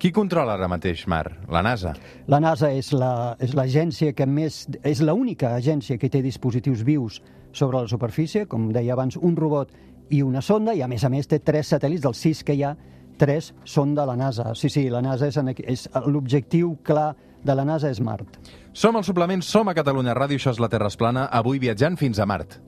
Qui 0.00 0.12
controla 0.12 0.54
ara 0.54 0.66
mateix 0.68 1.06
Mar? 1.06 1.40
La 1.50 1.60
NASA? 1.62 1.92
La 2.26 2.40
NASA 2.40 2.70
és 2.72 2.92
la- 2.92 3.36
és 3.38 3.54
l'agència 3.54 4.14
que 4.14 4.26
més... 4.26 4.66
És 4.82 5.02
l'única 5.02 5.54
agència 5.54 5.98
que 5.98 6.08
té 6.08 6.22
dispositius 6.22 6.82
vius 6.84 7.22
sobre 7.52 7.80
la 7.82 7.88
superfície, 7.88 8.46
com 8.46 8.72
deia 8.72 8.94
abans, 8.94 9.16
un 9.16 9.36
robot 9.36 9.68
i 10.08 10.22
una 10.22 10.40
sonda, 10.40 10.72
i 10.74 10.80
a 10.82 10.88
més 10.88 11.04
a 11.04 11.08
més 11.10 11.26
té 11.28 11.38
tres 11.38 11.72
satèl·lits, 11.72 12.00
dels 12.00 12.16
sis 12.16 12.42
que 12.42 12.54
hi 12.54 12.62
ha, 12.62 12.76
tres 13.18 13.52
són 13.64 13.94
de 13.94 14.06
la 14.06 14.16
NASA. 14.16 14.54
Sí, 14.54 14.70
sí, 14.70 14.88
la 14.88 15.02
NASA 15.02 15.26
és, 15.26 15.36
en 15.36 15.48
és 15.48 15.88
l'objectiu 16.06 16.78
clar 16.82 17.14
de 17.44 17.54
la 17.54 17.64
NASA 17.64 17.90
és 17.90 18.00
Mart. 18.00 18.38
Som 18.72 18.96
al 18.96 19.04
suplement, 19.04 19.42
som 19.42 19.68
a 19.68 19.74
Catalunya 19.74 20.14
Ràdio, 20.14 20.36
això 20.36 20.50
és 20.50 20.58
la 20.58 20.68
Terra 20.68 20.86
es 20.86 20.96
plana, 20.96 21.26
avui 21.26 21.58
viatjant 21.58 21.96
fins 21.98 22.18
a 22.18 22.24
Mart. 22.26 22.58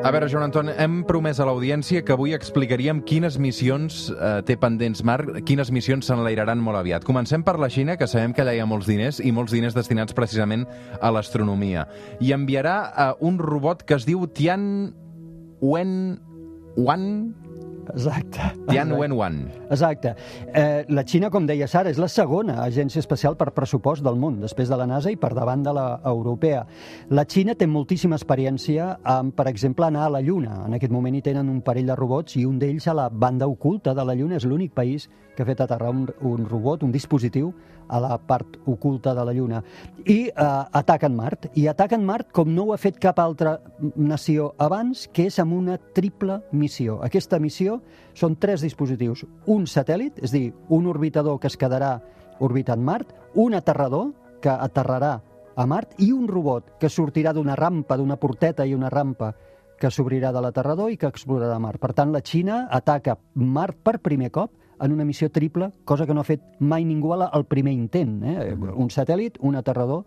A 0.00 0.10
veure, 0.10 0.30
Joan 0.32 0.46
Anton, 0.46 0.70
hem 0.72 1.02
promès 1.04 1.42
a 1.42 1.44
l'audiència 1.44 2.00
que 2.00 2.14
avui 2.14 2.32
explicaríem 2.32 3.02
quines 3.04 3.34
missions 3.36 4.06
eh, 4.14 4.30
té 4.48 4.54
pendents 4.56 5.02
Mar, 5.04 5.18
quines 5.44 5.68
missions 5.76 6.08
s'enlairaran 6.08 6.62
molt 6.64 6.80
aviat. 6.80 7.04
Comencem 7.04 7.44
per 7.44 7.58
la 7.60 7.68
Xina, 7.68 7.98
que 8.00 8.08
sabem 8.08 8.32
que 8.32 8.40
allà 8.40 8.54
hi 8.56 8.62
ha 8.64 8.68
molts 8.70 8.88
diners, 8.88 9.18
i 9.20 9.28
molts 9.36 9.52
diners 9.52 9.76
destinats 9.76 10.16
precisament 10.16 10.64
a 11.04 11.10
l'astronomia. 11.12 11.84
I 12.16 12.32
enviarà 12.32 12.78
eh, 12.88 13.10
un 13.28 13.36
robot 13.44 13.84
que 13.84 13.98
es 14.00 14.08
diu 14.08 14.24
Tian 14.32 14.64
Wen 15.60 15.92
Wan 16.80 17.34
Exacte. 17.94 18.40
Tianwen-1. 18.68 19.40
Exacte. 19.70 20.14
Eh, 20.54 20.84
la 20.88 21.04
Xina, 21.04 21.30
com 21.30 21.46
deia 21.46 21.68
Sara, 21.68 21.90
és 21.90 21.98
la 22.00 22.08
segona 22.08 22.60
agència 22.64 23.00
espacial 23.02 23.36
per 23.36 23.50
pressupost 23.56 24.04
del 24.04 24.18
món, 24.20 24.40
després 24.40 24.70
de 24.70 24.78
la 24.78 24.86
NASA 24.90 25.12
i 25.12 25.18
per 25.20 25.32
davant 25.36 25.62
de 25.64 25.74
la 25.76 25.86
europea. 26.10 26.64
La 27.10 27.24
Xina 27.24 27.54
té 27.54 27.66
moltíssima 27.66 28.18
experiència 28.18 28.92
amb, 29.02 29.34
per 29.36 29.48
exemple, 29.50 29.86
anar 29.86 30.06
a 30.06 30.14
la 30.16 30.22
Lluna. 30.24 30.64
En 30.66 30.78
aquest 30.78 30.92
moment 30.92 31.16
hi 31.16 31.24
tenen 31.24 31.48
un 31.50 31.60
parell 31.66 31.90
de 31.90 31.98
robots 31.98 32.36
i 32.40 32.46
un 32.46 32.58
d'ells 32.58 32.88
a 32.88 32.96
la 32.96 33.08
banda 33.10 33.48
oculta 33.48 33.94
de 33.94 34.04
la 34.04 34.14
Lluna. 34.14 34.36
És 34.36 34.46
l'únic 34.46 34.74
país 34.74 35.08
que 35.40 35.46
ha 35.46 35.48
fet 35.48 35.60
aterrar 35.64 35.88
un, 35.88 36.02
un 36.20 36.44
robot, 36.44 36.82
un 36.84 36.92
dispositiu, 36.92 37.54
a 37.88 37.98
la 37.98 38.18
part 38.18 38.58
oculta 38.68 39.14
de 39.16 39.24
la 39.24 39.32
Lluna. 39.32 39.62
I 40.04 40.28
eh, 40.28 40.32
ataquen 40.36 41.16
Mart. 41.16 41.48
I 41.56 41.66
ataquen 41.72 42.04
Mart 42.04 42.28
com 42.36 42.52
no 42.52 42.68
ho 42.68 42.74
ha 42.74 42.78
fet 42.78 43.00
cap 43.00 43.18
altra 43.18 43.56
nació 43.96 44.52
abans, 44.58 45.06
que 45.08 45.26
és 45.30 45.40
amb 45.40 45.56
una 45.56 45.78
triple 45.96 46.42
missió. 46.52 47.00
Aquesta 47.02 47.40
missió 47.40 47.80
són 48.12 48.36
tres 48.36 48.60
dispositius. 48.60 49.24
Un 49.48 49.64
satèl·lit, 49.64 50.20
és 50.20 50.36
dir, 50.36 50.50
un 50.68 50.86
orbitador 50.92 51.40
que 51.40 51.48
es 51.48 51.56
quedarà 51.56 51.96
orbitant 52.44 52.84
Mart, 52.84 53.16
un 53.34 53.56
aterrador 53.56 54.12
que 54.44 54.52
aterrarà 54.52 55.16
a 55.56 55.66
Mart 55.66 55.96
i 56.04 56.12
un 56.12 56.28
robot 56.28 56.76
que 56.80 56.92
sortirà 56.92 57.32
d'una 57.32 57.56
rampa, 57.56 57.96
d'una 57.96 58.20
porteta 58.20 58.68
i 58.68 58.76
una 58.76 58.92
rampa 58.92 59.32
que 59.80 59.88
s'obrirà 59.88 60.30
de 60.36 60.44
l'aterrador 60.44 60.92
i 60.92 61.00
que 61.00 61.08
explorarà 61.08 61.56
Mart. 61.58 61.80
Per 61.80 61.94
tant, 61.96 62.12
la 62.12 62.20
Xina 62.20 62.66
ataca 62.70 63.16
Mart 63.40 63.80
per 63.82 63.98
primer 64.04 64.28
cop 64.30 64.59
en 64.80 64.92
una 64.92 65.04
missió 65.04 65.30
triple, 65.30 65.70
cosa 65.84 66.06
que 66.06 66.14
no 66.14 66.22
ha 66.22 66.28
fet 66.28 66.42
mai 66.58 66.84
ningú 66.84 67.12
al 67.14 67.44
primer 67.46 67.72
intent. 67.72 68.22
Eh? 68.24 68.54
Un 68.54 68.88
satèl·lit, 68.88 69.38
un 69.40 69.56
aterrador 69.56 70.04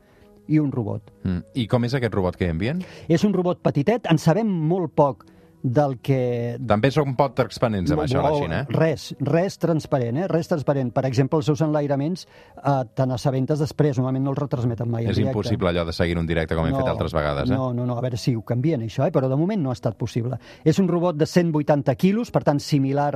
i 0.47 0.59
un 0.59 0.71
robot. 0.71 1.11
Mm. 1.23 1.43
I 1.53 1.67
com 1.71 1.85
és 1.85 1.93
aquest 1.93 2.13
robot 2.13 2.37
que 2.39 2.49
envien? 2.51 2.81
És 3.07 3.23
un 3.23 3.33
robot 3.33 3.61
petitet, 3.63 4.09
en 4.11 4.19
sabem 4.19 4.49
molt 4.49 4.93
poc 4.95 5.25
del 5.63 5.95
que... 6.03 6.57
També 6.67 6.89
són 6.91 7.13
poc 7.15 7.37
transparents 7.37 7.93
amb 7.95 8.03
això, 8.03 8.19
la 8.21 8.33
Xina, 8.35 8.57
eh? 8.61 8.75
Res, 8.75 9.05
res 9.23 9.55
transparent, 9.61 10.19
eh? 10.19 10.25
Res 10.27 10.51
transparent. 10.51 10.91
Per 10.93 11.05
exemple, 11.07 11.39
els 11.39 11.47
seus 11.47 11.63
enlairaments 11.63 12.25
eh, 12.27 12.73
te 12.91 13.05
n'assabentes 13.07 13.63
després, 13.63 13.95
normalment 13.97 14.27
no 14.27 14.33
els 14.33 14.41
retransmeten 14.43 14.91
mai 14.91 15.07
És 15.07 15.21
impossible 15.23 15.71
allò 15.71 15.85
de 15.87 15.95
seguir 15.95 16.19
un 16.19 16.27
directe 16.27 16.57
com 16.59 16.67
hem 16.67 16.75
fet 16.75 16.91
altres 16.91 17.15
vegades, 17.15 17.47
eh? 17.47 17.55
No, 17.55 17.71
no, 17.73 17.87
no, 17.87 17.95
a 17.97 18.03
veure 18.03 18.19
si 18.19 18.35
ho 18.35 18.43
canvien 18.43 18.83
això, 18.83 19.07
eh? 19.07 19.15
però 19.15 19.31
de 19.31 19.39
moment 19.39 19.63
no 19.63 19.71
ha 19.71 19.77
estat 19.79 19.95
possible. 19.99 20.37
És 20.67 20.83
un 20.83 20.91
robot 20.91 21.15
de 21.15 21.29
180 21.31 21.95
quilos, 21.95 22.33
per 22.35 22.43
tant 22.43 22.59
similar 22.59 23.13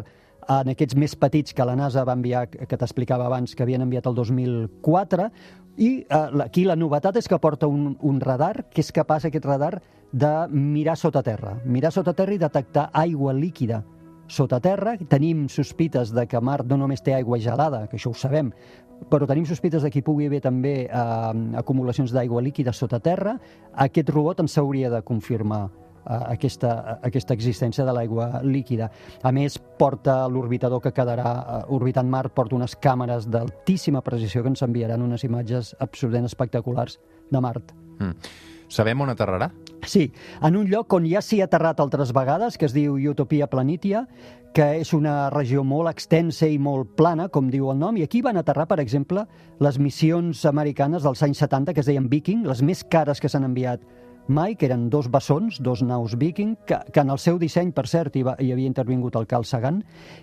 en 0.47 0.71
aquests 0.71 0.95
més 0.95 1.15
petits 1.19 1.53
que 1.53 1.65
la 1.67 1.75
NASA 1.75 2.05
va 2.07 2.15
enviar, 2.17 2.47
que 2.49 2.77
t'explicava 2.79 3.27
abans, 3.27 3.55
que 3.55 3.65
havien 3.65 3.83
enviat 3.83 4.07
el 4.07 4.15
2004, 4.15 5.29
i 5.77 5.89
eh, 6.01 6.23
aquí 6.43 6.63
la 6.65 6.77
novetat 6.79 7.19
és 7.19 7.27
que 7.29 7.37
porta 7.39 7.69
un, 7.69 7.91
un 8.01 8.21
radar, 8.23 8.67
que 8.73 8.81
és 8.81 8.93
capaç 8.95 9.27
aquest 9.27 9.45
radar 9.45 9.77
de 10.11 10.33
mirar 10.49 10.97
sota 10.97 11.21
terra, 11.23 11.57
mirar 11.65 11.91
sota 11.93 12.15
terra 12.17 12.33
i 12.33 12.41
detectar 12.41 12.89
aigua 12.93 13.35
líquida 13.35 13.83
sota 14.27 14.59
terra. 14.59 14.95
Tenim 15.09 15.47
sospites 15.51 16.11
de 16.15 16.25
que 16.27 16.41
Mart 16.41 16.67
no 16.67 16.79
només 16.81 17.03
té 17.03 17.13
aigua 17.15 17.39
gelada, 17.39 17.85
que 17.87 17.99
això 17.99 18.11
ho 18.11 18.17
sabem, 18.17 18.51
però 19.11 19.27
tenim 19.29 19.45
sospites 19.45 19.83
de 19.83 19.91
que 19.91 20.01
hi 20.01 20.05
pugui 20.05 20.27
haver 20.27 20.41
també 20.43 20.75
eh, 20.87 21.33
acumulacions 21.59 22.13
d'aigua 22.15 22.41
líquida 22.41 22.73
sota 22.73 22.99
terra. 22.99 23.37
Aquest 23.73 24.09
robot 24.09 24.41
ens 24.43 24.57
hauria 24.57 24.89
de 24.93 25.03
confirmar 25.05 25.67
aquesta, 26.07 26.99
aquesta 27.03 27.35
existència 27.35 27.85
de 27.85 27.93
l'aigua 27.95 28.41
líquida. 28.43 28.89
A 29.23 29.31
més, 29.35 29.57
porta 29.57 30.19
l'orbitador 30.31 30.81
que 30.83 30.93
quedarà 30.95 31.29
eh, 31.37 31.61
orbitant 31.75 32.09
Mart, 32.09 32.33
porta 32.35 32.57
unes 32.57 32.77
càmeres 32.81 33.29
d'altíssima 33.31 34.01
precisió 34.05 34.43
que 34.43 34.53
ens 34.53 34.63
enviaran 34.65 35.03
unes 35.03 35.25
imatges 35.27 35.75
absolutament 35.79 36.29
espectaculars 36.29 36.99
de 37.31 37.41
Mart. 37.43 37.73
Mm. 37.99 38.13
Sabem 38.67 38.99
on 38.99 39.09
aterrarà? 39.13 39.47
Sí, 39.87 40.09
en 40.43 40.57
un 40.59 40.67
lloc 40.67 40.91
on 40.97 41.05
ja 41.07 41.21
s'hi 41.23 41.39
ha 41.39 41.45
aterrat 41.47 41.79
altres 41.79 42.11
vegades, 42.15 42.57
que 42.59 42.67
es 42.67 42.73
diu 42.75 42.97
Utopia 43.11 43.47
Planitia, 43.47 44.03
que 44.57 44.65
és 44.81 44.91
una 44.97 45.29
regió 45.29 45.63
molt 45.63 45.91
extensa 45.91 46.47
i 46.49 46.57
molt 46.59 46.95
plana, 46.99 47.27
com 47.29 47.51
diu 47.53 47.69
el 47.71 47.79
nom, 47.79 47.95
i 47.95 48.03
aquí 48.03 48.23
van 48.25 48.39
aterrar, 48.41 48.65
per 48.67 48.79
exemple, 48.83 49.23
les 49.63 49.77
missions 49.79 50.43
americanes 50.49 51.05
dels 51.05 51.23
anys 51.23 51.43
70, 51.45 51.75
que 51.75 51.83
es 51.83 51.87
deien 51.87 52.09
Viking, 52.09 52.43
les 52.47 52.63
més 52.65 52.83
cares 52.83 53.21
que 53.21 53.29
s'han 53.31 53.47
enviat 53.47 53.85
mai, 54.27 54.55
que 54.55 54.67
eren 54.67 54.87
dos 54.89 55.09
bessons, 55.11 55.59
dos 55.63 55.81
naus 55.83 56.17
viking, 56.19 56.55
que, 56.67 56.79
que 56.93 57.03
en 57.03 57.11
el 57.13 57.19
seu 57.19 57.39
disseny, 57.39 57.71
per 57.75 57.87
cert, 57.87 58.15
hi, 58.15 58.23
va, 58.27 58.35
hi 58.39 58.51
havia 58.53 58.69
intervingut 58.69 59.15
el 59.19 59.27
Carl 59.29 59.45
Sagan, 59.47 59.81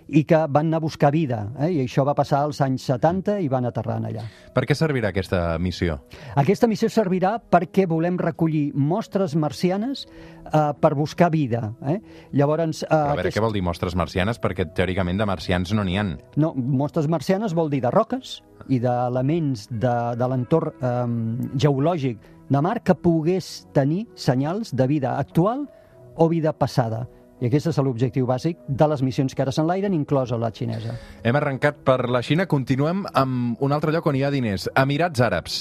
i 0.09 0.25
que 0.29 0.45
van 0.49 0.69
anar 0.69 0.83
a 0.83 0.85
buscar 0.85 1.13
vida, 1.15 1.41
eh? 1.59 1.71
i 1.75 1.81
això 1.85 2.05
va 2.07 2.15
passar 2.17 2.43
als 2.45 2.61
anys 2.65 2.87
70 2.91 3.39
i 3.45 3.49
van 3.53 3.69
aterrar 3.69 3.99
allà. 4.01 4.25
Per 4.55 4.65
què 4.69 4.77
servirà 4.77 5.11
aquesta 5.13 5.59
missió? 5.63 5.99
Aquesta 6.41 6.69
missió 6.71 6.91
servirà 6.93 7.37
perquè 7.39 7.89
volem 7.91 8.19
recollir 8.21 8.67
mostres 8.75 9.35
marcianes 9.37 10.05
eh, 10.07 10.73
per 10.81 10.95
buscar 10.95 11.31
vida. 11.35 11.73
Eh? 11.87 11.99
Llavors, 12.33 12.85
eh, 12.85 12.91
Però 12.91 13.15
a 13.15 13.19
veure, 13.19 13.33
què 13.35 13.45
vol 13.45 13.57
dir 13.57 13.65
mostres 13.65 13.97
marcianes? 13.97 14.41
Perquè 14.43 14.69
teòricament 14.77 15.21
de 15.21 15.29
marcians 15.29 15.73
no 15.75 15.85
n'hi 15.85 15.99
han. 16.01 16.17
No, 16.37 16.53
mostres 16.55 17.09
marcianes 17.09 17.55
vol 17.57 17.73
dir 17.73 17.83
de 17.85 17.93
roques 17.95 18.41
i 18.73 18.79
d'elements 18.81 19.67
de, 19.71 19.97
de 20.19 20.29
l'entorn 20.31 20.73
eh, 20.79 21.59
geològic 21.61 22.34
de 22.49 22.61
mar 22.61 22.83
que 22.83 22.95
pogués 22.95 23.67
tenir 23.73 24.07
senyals 24.15 24.75
de 24.75 24.87
vida 24.87 25.19
actual 25.19 25.69
o 26.17 26.29
vida 26.29 26.53
passada. 26.53 27.07
I 27.43 27.49
aquest 27.49 27.73
és 27.73 27.79
l'objectiu 27.83 28.29
bàsic 28.29 28.61
de 28.69 28.87
les 28.89 29.03
missions 29.03 29.35
que 29.35 29.43
ara 29.43 29.53
s'enlairen, 29.53 29.93
inclosa 29.93 30.39
la 30.41 30.53
xinesa. 30.55 30.95
Hem 31.27 31.37
arrencat 31.37 31.83
per 31.85 32.05
la 32.09 32.23
Xina, 32.23 32.47
continuem 32.47 33.03
amb 33.13 33.61
un 33.61 33.75
altre 33.75 33.93
lloc 33.93 34.07
on 34.07 34.17
hi 34.17 34.23
ha 34.25 34.31
diners, 34.33 34.69
Emirats 34.81 35.21
Àrabs. 35.21 35.59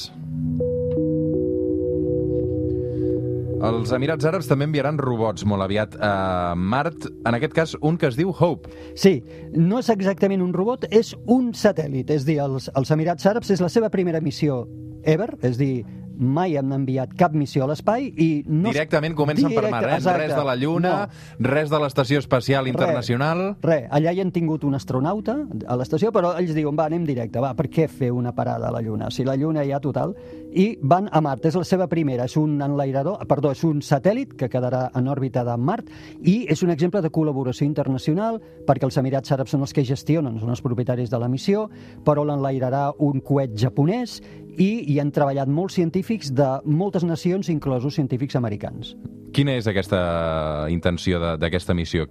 Els 3.63 3.93
Emirats 3.95 4.27
Àrabs 4.27 4.47
també 4.49 4.67
enviaran 4.67 4.97
robots 4.99 5.45
molt 5.47 5.63
aviat 5.63 5.95
a 6.03 6.53
Mart, 6.59 7.07
en 7.23 7.37
aquest 7.37 7.53
cas 7.55 7.75
un 7.79 7.97
que 7.97 8.09
es 8.11 8.17
diu 8.19 8.33
Hope. 8.35 8.69
Sí, 8.99 9.21
no 9.55 9.79
és 9.79 9.89
exactament 9.89 10.43
un 10.43 10.51
robot, 10.53 10.85
és 10.91 11.13
un 11.31 11.53
satèl·lit. 11.55 12.11
És 12.11 12.27
dir, 12.27 12.41
els, 12.43 12.69
els 12.75 12.91
Emirats 12.91 13.25
Àrabs 13.31 13.53
és 13.55 13.63
la 13.63 13.71
seva 13.71 13.89
primera 13.89 14.21
missió 14.21 14.65
ever, 15.03 15.31
és 15.47 15.57
dir, 15.57 15.85
mai 16.23 16.57
han 16.57 16.71
enviat 16.73 17.13
cap 17.19 17.33
missió 17.37 17.65
a 17.65 17.67
l'espai 17.69 18.07
i... 18.09 18.27
No 18.47 18.71
Directament 18.71 19.15
comencen 19.15 19.53
per 19.53 19.69
mar, 19.69 19.83
eh? 19.87 19.97
exacte. 19.97 20.23
Res 20.23 20.35
de 20.35 20.43
la 20.47 20.55
Lluna, 20.55 20.93
No. 21.03 21.49
res 21.49 21.69
de 21.69 21.79
l'Estació 21.83 22.19
Espacial 22.23 22.67
Internacional... 22.71 23.55
Res, 23.63 23.87
allà 23.91 24.13
hi 24.13 24.21
han 24.23 24.31
tingut 24.31 24.63
un 24.63 24.75
astronauta 24.77 25.35
a 25.67 25.77
l'estació, 25.79 26.11
però 26.15 26.33
ells 26.39 26.53
diuen, 26.55 26.77
va, 26.79 26.87
anem 26.89 27.05
directe, 27.05 27.41
va, 27.43 27.53
per 27.57 27.67
què 27.69 27.87
fer 27.91 28.11
una 28.13 28.33
parada 28.33 28.69
a 28.69 28.73
la 28.73 28.81
Lluna? 28.81 29.11
Si 29.11 29.25
la 29.27 29.35
Lluna 29.35 29.63
ha 29.63 29.79
total... 29.83 30.15
I 30.53 30.77
van 30.85 31.07
a 31.11 31.17
Mart, 31.21 31.47
és 31.49 31.55
la 31.57 31.65
seva 31.65 31.87
primera, 31.89 32.27
és 32.29 32.35
un 32.37 32.59
enlairador, 32.61 33.23
perdó, 33.29 33.51
és 33.55 33.63
un 33.65 33.79
satèl·lit 33.81 34.35
que 34.37 34.49
quedarà 34.53 34.83
en 34.93 35.09
òrbita 35.09 35.41
de 35.47 35.55
Mart 35.57 35.89
i 36.21 36.43
és 36.53 36.61
un 36.61 36.69
exemple 36.69 37.01
de 37.01 37.09
col·laboració 37.09 37.65
internacional 37.65 38.37
perquè 38.67 38.85
els 38.85 38.99
Emirats 39.01 39.33
Àrabs 39.33 39.55
són 39.55 39.65
els 39.65 39.73
que 39.73 39.85
gestionen, 39.87 40.37
són 40.39 40.53
els 40.53 40.61
propietaris 40.61 41.09
de 41.09 41.17
la 41.17 41.31
missió, 41.31 41.65
però 42.05 42.21
l'enlairarà 42.27 42.91
un 43.01 43.25
coet 43.25 43.57
japonès 43.57 44.19
i 44.61 44.69
hi 44.93 44.99
han 45.01 45.11
treballat 45.15 45.49
molts 45.49 45.81
científics 45.81 46.29
de 46.37 46.53
moltes 46.69 47.03
nacions, 47.03 47.49
inclosos 47.49 47.97
científics 47.97 48.37
americans. 48.37 48.93
Quina 49.33 49.55
és 49.57 49.65
aquesta 49.67 50.67
intenció 50.69 51.19
de- 51.19 51.37
d'aquesta 51.41 51.73
missió? 51.73 52.05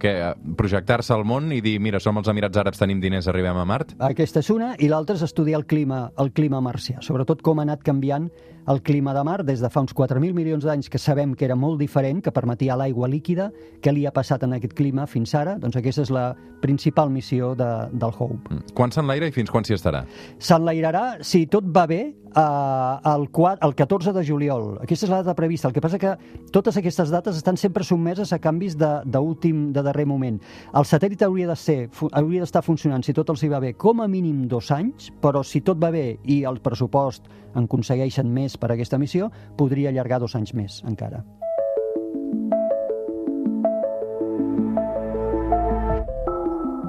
Projectar-se 0.57 1.13
al 1.13 1.23
món 1.23 1.51
i 1.55 1.61
dir, 1.61 1.79
mira, 1.79 1.99
som 2.03 2.17
els 2.19 2.27
Emirats 2.27 2.57
Àrabs, 2.59 2.79
tenim 2.81 2.99
diners, 2.99 3.27
arribem 3.31 3.55
a 3.57 3.65
Mart? 3.65 3.93
Aquesta 3.99 4.39
és 4.43 4.49
una, 4.49 4.75
i 4.77 4.89
l'altra 4.91 5.15
és 5.15 5.23
estudiar 5.23 5.59
el 5.61 5.65
clima, 5.65 6.11
el 6.19 6.33
clima 6.33 6.59
marcià, 6.61 6.99
sobretot 7.01 7.41
com 7.41 7.59
ha 7.59 7.63
anat 7.63 7.83
canviant 7.83 8.29
el 8.67 8.81
clima 8.81 9.13
de 9.13 9.23
Mart 9.27 9.43
des 9.45 9.59
de 9.59 9.69
fa 9.69 9.81
uns 9.83 9.93
4.000 9.93 10.33
milions 10.33 10.63
d'anys, 10.63 10.89
que 10.89 10.97
sabem 10.97 11.33
que 11.35 11.43
era 11.45 11.55
molt 11.55 11.79
diferent, 11.79 12.21
que 12.23 12.31
permetia 12.31 12.77
l'aigua 12.79 13.09
líquida, 13.11 13.51
què 13.83 13.91
li 13.91 14.05
ha 14.05 14.11
passat 14.15 14.43
en 14.43 14.53
aquest 14.53 14.73
clima 14.73 15.05
fins 15.07 15.33
ara, 15.35 15.57
doncs 15.59 15.75
aquesta 15.75 16.01
és 16.05 16.11
la 16.15 16.33
principal 16.61 17.09
missió 17.11 17.55
de, 17.59 17.67
del 17.91 18.11
Hope. 18.17 18.53
Mm. 18.53 18.73
Quan 18.73 18.91
s'enlaira 18.95 19.27
i 19.27 19.31
fins 19.35 19.51
quan 19.51 19.63
s'hi 19.67 19.75
estarà? 19.75 20.05
S'enlairarà, 20.39 21.17
si 21.27 21.45
tot 21.51 21.65
va 21.75 21.85
bé, 21.91 22.01
eh, 22.15 23.11
el, 23.13 23.27
4, 23.35 23.67
el 23.67 23.75
14 23.75 24.13
de 24.15 24.23
juliol. 24.25 24.77
Aquesta 24.81 25.07
és 25.07 25.11
la 25.11 25.21
data 25.23 25.35
prevista. 25.35 25.67
El 25.67 25.73
que 25.75 25.81
passa 25.83 25.99
que 25.99 26.15
totes 26.55 26.77
aquestes 26.79 27.11
dates 27.13 27.37
estan 27.37 27.59
sempre 27.61 27.85
sotmeses 27.85 28.33
a 28.33 28.41
canvis 28.41 28.77
de, 28.79 28.89
d'últim, 29.05 29.69
de 29.75 29.85
darrer 29.85 30.07
moment. 30.09 30.39
El 30.73 30.89
satèl·lit 30.89 31.23
hauria 31.25 31.51
de 31.51 31.57
ser, 31.59 31.77
hauria 32.11 32.43
d'estar 32.43 32.63
funcionant, 32.65 33.05
si 33.05 33.13
tot 33.13 33.29
els 33.33 33.45
hi 33.45 33.51
va 33.53 33.61
bé, 33.63 33.75
com 33.77 34.01
a 34.01 34.09
mínim 34.09 34.47
dos 34.49 34.71
anys, 34.73 35.11
però 35.21 35.45
si 35.45 35.61
tot 35.61 35.81
va 35.81 35.93
bé 35.93 36.17
i 36.25 36.43
el 36.49 36.61
pressupost 36.63 37.29
en 37.53 37.69
aconsegueixen 37.69 38.29
més 38.33 38.57
per 38.57 38.73
aquesta 38.73 38.99
missió, 39.01 39.31
podria 39.57 39.93
allargar 39.93 40.21
dos 40.23 40.37
anys 40.39 40.53
més, 40.57 40.81
encara. 40.89 41.23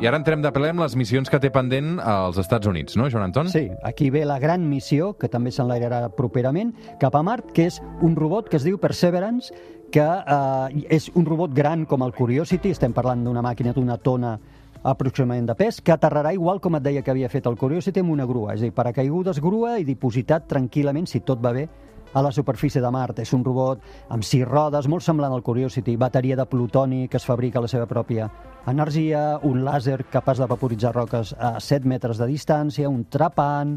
I 0.02 0.08
ara 0.10 0.18
entrem 0.18 0.42
de 0.42 0.50
ple 0.50 0.72
amb 0.72 0.82
les 0.82 0.96
missions 0.98 1.30
que 1.30 1.38
té 1.38 1.52
pendent 1.54 2.00
als 2.02 2.38
Estats 2.42 2.66
Units, 2.66 2.96
no, 2.98 3.06
Joan 3.12 3.28
Anton? 3.28 3.46
Sí, 3.52 3.68
aquí 3.86 4.08
ve 4.10 4.24
la 4.26 4.40
gran 4.42 4.64
missió, 4.66 5.12
que 5.14 5.30
també 5.30 5.52
s'enlairarà 5.54 6.08
properament, 6.16 6.72
cap 6.98 7.14
a 7.14 7.22
Mart, 7.22 7.52
que 7.54 7.68
és 7.70 7.78
un 8.02 8.16
robot 8.18 8.50
que 8.50 8.58
es 8.58 8.66
diu 8.66 8.80
Perseverance, 8.82 9.54
que 9.94 10.02
eh, 10.02 10.82
és 10.98 11.06
un 11.14 11.28
robot 11.28 11.54
gran 11.54 11.86
com 11.86 12.02
el 12.02 12.12
Curiosity, 12.16 12.74
estem 12.74 12.92
parlant 12.96 13.22
d'una 13.22 13.44
màquina 13.46 13.72
d'una 13.76 14.00
tona 14.02 14.34
aproximadament 14.82 15.46
de 15.52 15.56
pes, 15.62 15.78
que 15.80 15.94
aterrarà 15.94 16.34
igual 16.34 16.58
com 16.60 16.74
et 16.74 16.84
deia 16.84 17.02
que 17.06 17.14
havia 17.14 17.30
fet 17.30 17.46
el 17.46 17.56
Curiosity 17.56 18.02
amb 18.02 18.16
una 18.16 18.26
grua, 18.26 18.58
és 18.58 18.64
a 18.64 18.66
dir, 18.66 18.74
paracaigudes 18.74 19.38
grua 19.40 19.78
i 19.78 19.86
dipositat 19.86 20.50
tranquil·lament, 20.50 21.06
si 21.06 21.22
tot 21.22 21.38
va 21.38 21.54
bé, 21.54 21.68
a 22.14 22.22
la 22.22 22.32
superfície 22.32 22.80
de 22.80 22.90
Mart. 22.90 23.18
És 23.20 23.34
un 23.36 23.44
robot 23.44 23.82
amb 24.14 24.24
sis 24.24 24.46
rodes, 24.48 24.88
molt 24.88 25.04
semblant 25.04 25.34
al 25.34 25.42
Curiosity, 25.44 25.98
bateria 26.00 26.38
de 26.38 26.46
plutoni 26.46 27.08
que 27.08 27.18
es 27.18 27.26
fabrica 27.26 27.58
a 27.58 27.66
la 27.66 27.70
seva 27.70 27.88
pròpia 27.90 28.30
energia, 28.70 29.40
un 29.42 29.64
làser 29.66 30.00
capaç 30.10 30.40
de 30.40 30.48
vaporitzar 30.48 30.94
roques 30.94 31.34
a 31.36 31.58
7 31.60 31.84
metres 31.90 32.22
de 32.22 32.30
distància, 32.30 32.88
un 32.88 33.04
trapant, 33.10 33.76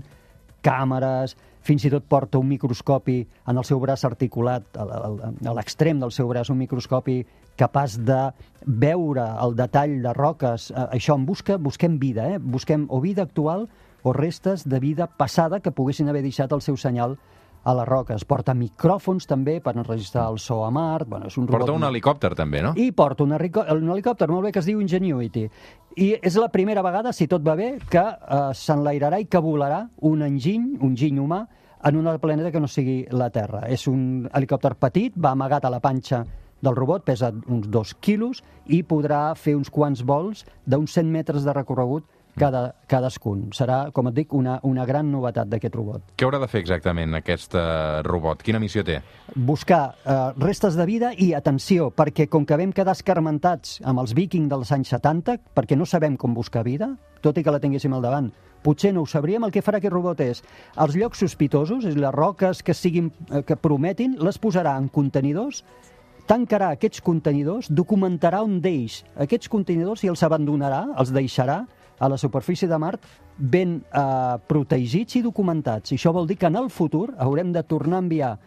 càmeres, 0.64 1.36
fins 1.68 1.84
i 1.84 1.92
tot 1.92 2.06
porta 2.08 2.40
un 2.40 2.48
microscopi 2.48 3.20
en 3.48 3.58
el 3.58 3.66
seu 3.68 3.82
braç 3.84 4.06
articulat, 4.08 4.78
a 4.80 5.54
l'extrem 5.58 6.00
del 6.00 6.14
seu 6.16 6.30
braç, 6.30 6.52
un 6.54 6.62
microscopi 6.62 7.24
capaç 7.58 7.98
de 8.06 8.20
veure 8.66 9.26
el 9.44 9.56
detall 9.58 9.98
de 10.04 10.14
roques. 10.16 10.70
Eh, 10.72 10.86
Això 11.00 11.18
en 11.18 11.26
busca, 11.26 11.58
busquem 11.58 11.98
vida, 12.00 12.30
eh? 12.36 12.38
busquem 12.40 12.86
o 12.90 13.02
vida 13.02 13.26
actual 13.26 13.68
o 14.04 14.14
restes 14.14 14.64
de 14.70 14.80
vida 14.80 15.08
passada 15.08 15.60
que 15.60 15.74
poguessin 15.74 16.08
haver 16.08 16.22
deixat 16.24 16.54
el 16.54 16.62
seu 16.62 16.78
senyal 16.78 17.18
a 17.68 17.74
les 17.76 17.88
roques. 17.90 18.24
Porta 18.28 18.54
micròfons 18.56 19.28
també 19.28 19.58
per 19.64 19.74
enregistrar 19.76 20.30
el 20.32 20.40
so 20.40 20.62
a 20.66 20.70
Mart. 20.72 21.08
Bueno, 21.10 21.28
és 21.28 21.38
un 21.38 21.48
Porta 21.50 21.66
robot 21.66 21.76
un 21.82 21.88
helicòpter, 21.90 22.32
també, 22.40 22.62
no? 22.64 22.72
i 22.80 22.92
porta 22.96 23.26
un, 23.26 23.36
helico- 23.36 23.66
un 23.76 23.92
helicòpter 23.92 24.30
molt 24.32 24.48
bé 24.48 24.54
que 24.56 24.64
es 24.64 24.70
diu 24.70 24.80
Ingenuity. 24.82 25.44
I 25.98 26.10
és 26.22 26.36
la 26.40 26.48
primera 26.54 26.84
vegada, 26.86 27.12
si 27.12 27.28
tot 27.28 27.44
va 27.44 27.56
bé, 27.60 27.74
que 27.90 28.04
eh, 28.04 28.42
s'enlairarà 28.56 29.20
i 29.20 29.28
que 29.28 29.42
volarà 29.44 29.82
un 30.08 30.22
enginy, 30.24 30.78
un 30.86 30.96
giny 30.96 31.20
humà, 31.20 31.44
en 31.84 31.96
un 32.00 32.08
altre 32.08 32.24
planeta 32.24 32.52
que 32.52 32.60
no 32.64 32.68
sigui 32.68 33.02
la 33.12 33.30
Terra. 33.30 33.66
És 33.70 33.88
un 33.88 34.28
helicòpter 34.34 34.76
petit, 34.80 35.14
va 35.18 35.36
amagat 35.36 35.66
a 35.66 35.70
la 35.74 35.82
panxa 35.84 36.24
del 36.62 36.76
robot, 36.76 37.04
pesa 37.06 37.32
uns 37.48 37.68
dos 37.70 37.94
quilos 38.02 38.42
i 38.66 38.82
podrà 38.84 39.36
fer 39.38 39.54
uns 39.56 39.70
quants 39.70 40.02
vols 40.08 40.46
d'uns 40.66 40.96
100 40.98 41.12
metres 41.14 41.46
de 41.46 41.54
recorregut 41.54 42.08
cada, 42.40 42.64
cadascun. 42.90 43.48
Serà, 43.58 43.88
com 43.94 44.12
et 44.12 44.18
dic, 44.18 44.34
una, 44.38 44.60
una 44.68 44.86
gran 44.88 45.12
novetat 45.12 45.50
d'aquest 45.52 45.76
robot. 45.76 46.14
Què 46.16 46.28
haurà 46.28 46.42
de 46.44 46.50
fer 46.52 46.64
exactament 46.64 47.18
aquest 47.18 47.58
eh, 47.58 47.68
robot? 48.08 48.46
Quina 48.46 48.62
missió 48.64 48.86
té? 48.88 49.02
buscar 49.36 49.96
eh, 50.06 50.32
restes 50.38 50.76
de 50.76 50.86
vida 50.86 51.12
i 51.14 51.34
atenció, 51.34 51.92
perquè 51.92 52.28
com 52.30 52.46
que 52.46 52.58
vam 52.58 52.74
quedar 52.74 52.96
escarmentats 52.98 53.78
amb 53.86 54.02
els 54.02 54.16
vikings 54.18 54.50
dels 54.50 54.72
anys 54.74 54.94
70, 54.96 55.38
perquè 55.56 55.78
no 55.78 55.86
sabem 55.86 56.18
com 56.18 56.34
buscar 56.34 56.64
vida, 56.66 56.94
tot 57.22 57.38
i 57.38 57.44
que 57.44 57.54
la 57.54 57.62
tinguéssim 57.62 57.94
al 57.94 58.06
davant, 58.06 58.32
potser 58.64 58.94
no 58.94 59.04
ho 59.04 59.10
sabríem, 59.10 59.44
el 59.46 59.54
que 59.54 59.62
farà 59.62 59.82
aquest 59.82 59.94
robot 59.94 60.24
és 60.26 60.42
els 60.84 60.98
llocs 60.98 61.22
sospitosos, 61.24 61.86
és 61.86 61.98
les 62.00 62.14
roques 62.16 62.64
que, 62.64 62.74
siguin, 62.74 63.12
eh, 63.30 63.44
que 63.46 63.60
prometin, 63.60 64.18
les 64.24 64.40
posarà 64.42 64.78
en 64.80 64.90
contenidors, 64.90 65.64
tancarà 66.28 66.74
aquests 66.74 67.02
contenidors, 67.06 67.70
documentarà 67.72 68.42
un 68.44 68.60
d'ells 68.62 69.04
aquests 69.24 69.48
contenidors 69.48 70.04
i 70.04 70.12
els 70.12 70.24
abandonarà, 70.24 70.84
els 71.00 71.14
deixarà 71.16 71.62
a 72.00 72.10
la 72.10 72.18
superfície 72.18 72.68
de 72.68 72.78
Mart 72.78 73.04
ben 73.38 73.82
eh, 73.92 74.38
protegits 74.48 75.18
i 75.18 75.24
documentats. 75.26 75.92
I 75.92 75.98
això 75.98 76.14
vol 76.14 76.28
dir 76.28 76.38
que 76.38 76.50
en 76.50 76.58
el 76.60 76.70
futur 76.70 77.12
haurem 77.18 77.52
de 77.54 77.64
tornar 77.64 78.02
a 78.02 78.06
enviar 78.06 78.38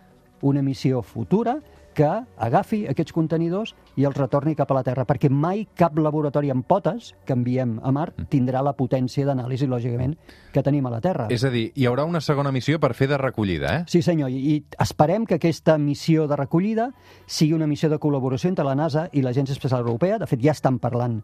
una 0.42 0.62
missió 0.62 1.02
futura 1.02 1.60
que 1.94 2.08
agafi 2.38 2.84
aquests 2.88 3.12
contenidors 3.12 3.72
i 3.98 4.06
els 4.08 4.16
retorni 4.16 4.54
cap 4.56 4.70
a 4.70 4.76
la 4.78 4.82
Terra, 4.86 5.04
perquè 5.08 5.28
mai 5.30 5.64
cap 5.76 5.98
laboratori 5.98 6.52
amb 6.52 6.64
potes 6.66 7.10
que 7.26 7.34
enviem 7.34 7.78
a 7.82 7.92
Mart 7.92 8.22
tindrà 8.30 8.62
la 8.64 8.72
potència 8.78 9.26
d'anàlisi, 9.26 9.68
lògicament, 9.68 10.14
que 10.54 10.62
tenim 10.64 10.86
a 10.86 10.94
la 10.94 11.00
Terra. 11.04 11.26
És 11.34 11.44
a 11.44 11.50
dir, 11.52 11.66
hi 11.74 11.88
haurà 11.90 12.06
una 12.08 12.22
segona 12.24 12.52
missió 12.54 12.78
per 12.80 12.94
fer 12.94 13.10
de 13.10 13.18
recollida, 13.20 13.74
eh? 13.80 13.84
Sí, 13.90 14.04
senyor, 14.06 14.30
i 14.30 14.38
i 14.50 14.56
esperem 14.82 15.26
que 15.26 15.36
aquesta 15.36 15.76
missió 15.78 16.26
de 16.30 16.38
recollida 16.38 16.90
sigui 17.26 17.52
una 17.58 17.68
missió 17.70 17.90
de 17.90 18.00
col·laboració 18.02 18.48
entre 18.50 18.64
la 18.66 18.74
NASA 18.78 19.08
i 19.12 19.22
l'Agència 19.22 19.54
Espacial 19.54 19.84
Europea. 19.84 20.18
De 20.18 20.30
fet, 20.30 20.40
ja 20.42 20.54
estan 20.56 20.80
parlant 20.82 21.20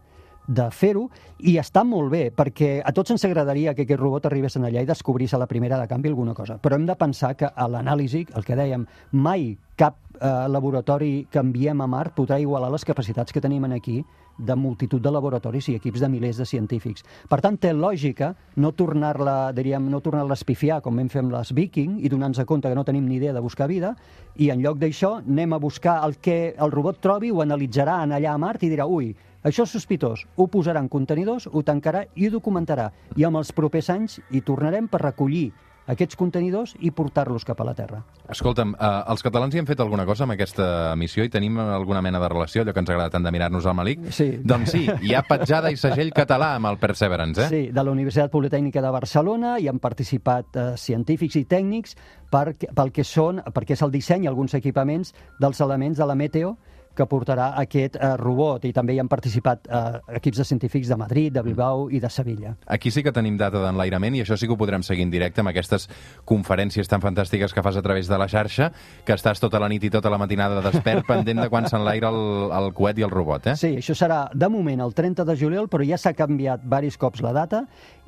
de 0.47 0.69
fer-ho, 0.71 1.07
i 1.43 1.57
està 1.59 1.83
molt 1.83 2.09
bé, 2.11 2.23
perquè 2.35 2.77
a 2.79 2.93
tots 2.95 3.11
ens 3.13 3.25
agradaria 3.27 3.75
que 3.75 3.83
aquest 3.85 3.99
robot 3.99 4.27
arribés 4.29 4.55
en 4.57 4.67
allà 4.67 4.81
i 4.83 4.89
descobrís 4.89 5.33
a 5.35 5.41
la 5.41 5.47
primera 5.47 5.79
de 5.79 5.87
canvi 5.87 6.09
alguna 6.09 6.33
cosa. 6.33 6.57
Però 6.63 6.79
hem 6.79 6.87
de 6.87 6.95
pensar 6.95 7.35
que 7.35 7.51
a 7.51 7.67
l'anàlisi, 7.67 8.25
el 8.35 8.47
que 8.47 8.55
dèiem, 8.55 8.87
mai 9.11 9.51
cap 9.77 9.99
eh, 10.19 10.47
laboratori 10.49 11.27
que 11.29 11.43
enviem 11.43 11.81
a 11.81 11.87
Mart 11.87 12.15
podrà 12.17 12.39
igualar 12.41 12.71
les 12.73 12.87
capacitats 12.87 13.33
que 13.33 13.43
tenim 13.43 13.67
en 13.67 13.75
aquí 13.77 13.99
de 14.37 14.55
multitud 14.55 15.01
de 15.01 15.11
laboratoris 15.11 15.69
i 15.69 15.75
equips 15.77 16.01
de 16.03 16.09
milers 16.09 16.37
de 16.37 16.45
científics. 16.45 17.05
Per 17.29 17.39
tant, 17.41 17.57
té 17.57 17.73
lògica 17.73 18.33
no 18.57 18.71
tornar-la, 18.77 19.51
diríem, 19.57 19.89
no 19.89 20.01
tornar-la 20.01 20.35
a 20.35 20.39
espifiar 20.39 20.81
com 20.85 20.97
vam 20.97 21.09
fer 21.09 21.23
amb 21.23 21.33
les 21.35 21.53
Viking 21.53 21.99
i 21.99 22.09
donar-nos 22.09 22.45
compte 22.45 22.69
que 22.69 22.77
no 22.77 22.85
tenim 22.87 23.07
ni 23.07 23.17
idea 23.17 23.33
de 23.33 23.43
buscar 23.43 23.67
vida 23.67 23.95
i 24.37 24.51
en 24.53 24.61
lloc 24.61 24.77
d'això 24.81 25.17
anem 25.19 25.53
a 25.53 25.61
buscar 25.61 25.99
el 26.05 26.17
que 26.21 26.55
el 26.57 26.71
robot 26.71 27.01
trobi, 27.01 27.31
ho 27.31 27.41
analitzarà 27.41 28.01
en 28.03 28.13
allà 28.13 28.33
a 28.33 28.41
Mart 28.41 28.63
i 28.63 28.69
dirà, 28.69 28.85
ui, 28.85 29.15
això 29.47 29.63
és 29.63 29.71
sospitós, 29.71 30.25
ho 30.35 30.47
posarà 30.51 30.81
en 30.83 30.89
contenidors, 30.89 31.47
ho 31.47 31.61
tancarà 31.63 32.03
i 32.15 32.27
ho 32.27 32.33
documentarà. 32.33 32.89
I 33.15 33.23
amb 33.27 33.39
els 33.39 33.53
propers 33.55 33.89
anys 33.93 34.19
hi 34.29 34.41
tornarem 34.41 34.89
per 34.91 35.01
recollir 35.03 35.51
aquests 35.87 36.17
contenidors 36.19 36.75
i 36.83 36.91
portar-los 36.91 37.45
cap 37.47 37.61
a 37.61 37.67
la 37.67 37.73
Terra. 37.77 38.01
Escolta'm, 38.29 38.75
eh, 38.75 38.91
els 39.13 39.23
catalans 39.23 39.55
hi 39.55 39.61
hem 39.61 39.67
fet 39.69 39.79
alguna 39.79 40.05
cosa 40.05 40.25
amb 40.25 40.35
aquesta 40.35 40.95
missió 40.99 41.23
i 41.23 41.31
tenim 41.33 41.57
alguna 41.59 42.01
mena 42.01 42.19
de 42.19 42.29
relació, 42.29 42.61
allò 42.61 42.73
que 42.73 42.83
ens 42.83 42.89
agrada 42.89 43.13
tant 43.13 43.23
de 43.23 43.31
mirar-nos 43.31 43.65
al 43.65 43.75
malic? 43.79 44.07
Sí. 44.11 44.29
Doncs 44.43 44.75
sí, 44.75 44.85
hi 45.01 45.15
ha 45.15 45.23
petjada 45.27 45.71
i 45.71 45.79
segell 45.79 46.11
català 46.15 46.53
amb 46.57 46.71
el 46.71 46.79
Perseverance, 46.81 47.47
eh? 47.47 47.49
Sí, 47.49 47.61
de 47.73 47.83
la 47.83 47.91
Universitat 47.91 48.31
Politècnica 48.31 48.83
de 48.83 48.93
Barcelona 48.93 49.57
hi 49.59 49.67
han 49.71 49.79
participat 49.79 50.55
eh, 50.55 50.69
científics 50.77 51.39
i 51.39 51.45
tècnics 51.45 51.95
per, 52.31 52.51
pel 52.57 52.91
que 52.91 53.05
són, 53.07 53.41
perquè 53.53 53.77
és 53.77 53.85
el 53.85 53.93
disseny, 53.93 54.27
alguns 54.27 54.57
equipaments 54.57 55.13
dels 55.39 55.61
elements 55.63 55.97
de 55.97 56.05
la 56.05 56.15
meteo 56.15 56.57
que 56.97 57.05
portarà 57.09 57.51
aquest 57.61 57.95
eh, 57.95 58.13
robot 58.19 58.65
i 58.67 58.73
també 58.75 58.95
hi 58.95 59.01
han 59.01 59.09
participat 59.11 59.67
eh, 59.69 59.81
equips 60.19 60.41
de 60.41 60.45
científics 60.49 60.89
de 60.91 60.97
Madrid, 60.99 61.31
de 61.33 61.43
Bilbao 61.45 61.87
i 61.93 62.01
de 62.03 62.09
Sevilla. 62.09 62.55
Aquí 62.65 62.91
sí 62.91 63.03
que 63.05 63.13
tenim 63.15 63.37
data 63.37 63.61
d'enlairament 63.63 64.17
i 64.17 64.23
això 64.25 64.37
sí 64.37 64.49
que 64.49 64.55
ho 64.55 64.59
podrem 64.59 64.83
seguir 64.85 65.05
en 65.07 65.13
directe 65.13 65.43
amb 65.43 65.51
aquestes 65.53 65.87
conferències 66.25 66.89
tan 66.89 67.03
fantàstiques 67.03 67.53
que 67.53 67.63
fas 67.63 67.77
a 67.77 67.85
través 67.85 68.09
de 68.09 68.17
la 68.17 68.27
xarxa, 68.31 68.71
que 69.05 69.15
estàs 69.15 69.41
tota 69.43 69.61
la 69.61 69.69
nit 69.69 69.83
i 69.83 69.93
tota 69.93 70.11
la 70.13 70.19
matinada 70.21 70.63
despert 70.65 71.05
pendent 71.11 71.43
de 71.45 71.49
quan 71.53 71.69
s'enlaira 71.69 72.09
el, 72.09 72.51
el 72.57 72.71
coet 72.77 72.99
i 72.99 73.05
el 73.07 73.13
robot, 73.13 73.51
eh? 73.53 73.55
Sí, 73.59 73.75
això 73.81 73.95
serà 73.97 74.25
de 74.33 74.49
moment 74.51 74.81
el 74.83 74.95
30 74.97 75.25
de 75.27 75.37
juliol, 75.37 75.69
però 75.71 75.85
ja 75.87 75.99
s'ha 76.01 76.15
canviat 76.17 76.65
varis 76.65 76.97
cops 76.97 77.23
la 77.25 77.33
data 77.35 77.63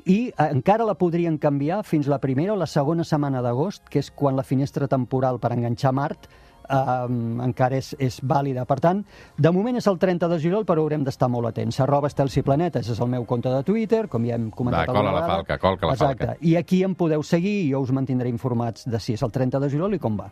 i 0.05 0.19
eh, 0.29 0.49
encara 0.49 0.87
la 0.87 0.97
podrien 0.99 1.37
canviar 1.37 1.83
fins 1.87 2.09
la 2.09 2.19
primera 2.23 2.55
o 2.55 2.59
la 2.59 2.69
segona 2.69 3.05
setmana 3.05 3.43
d'agost, 3.45 3.87
que 3.89 4.01
és 4.01 4.11
quan 4.11 4.37
la 4.39 4.47
finestra 4.47 4.87
temporal 4.87 5.39
per 5.39 5.53
enganxar 5.55 5.93
Mart 5.95 6.29
um, 6.69 7.39
encara 7.43 7.79
és, 7.79 7.91
és 7.99 8.19
vàlida. 8.23 8.65
Per 8.69 8.79
tant, 8.83 9.03
de 9.37 9.51
moment 9.55 9.77
és 9.79 9.87
el 9.89 9.99
30 10.01 10.29
de 10.31 10.39
juliol, 10.39 10.65
però 10.69 10.85
haurem 10.85 11.03
d'estar 11.07 11.29
molt 11.31 11.51
atents. 11.51 11.79
Arroba 11.83 12.11
Estelsi 12.11 12.43
Planetes 12.45 12.91
és 12.93 12.99
el 12.99 13.11
meu 13.11 13.25
compte 13.29 13.51
de 13.53 13.63
Twitter, 13.67 14.05
com 14.07 14.25
ja 14.27 14.37
hem 14.39 14.49
comentat 14.51 14.89
Va, 14.89 14.99
cola 14.99 15.15
la 15.15 15.25
falca, 15.27 15.57
colca 15.61 15.89
la 15.89 15.97
Exacte. 15.97 16.25
falca. 16.25 16.39
I 16.41 16.55
aquí 16.59 16.83
em 16.83 16.95
podeu 16.95 17.23
seguir 17.23 17.57
i 17.65 17.71
jo 17.71 17.83
us 17.85 17.91
mantindré 17.95 18.29
informats 18.29 18.87
de 18.89 18.99
si 18.99 19.17
és 19.17 19.25
el 19.25 19.31
30 19.31 19.59
de 19.59 19.69
juliol 19.69 19.97
i 19.97 19.99
com 19.99 20.19
va. 20.19 20.29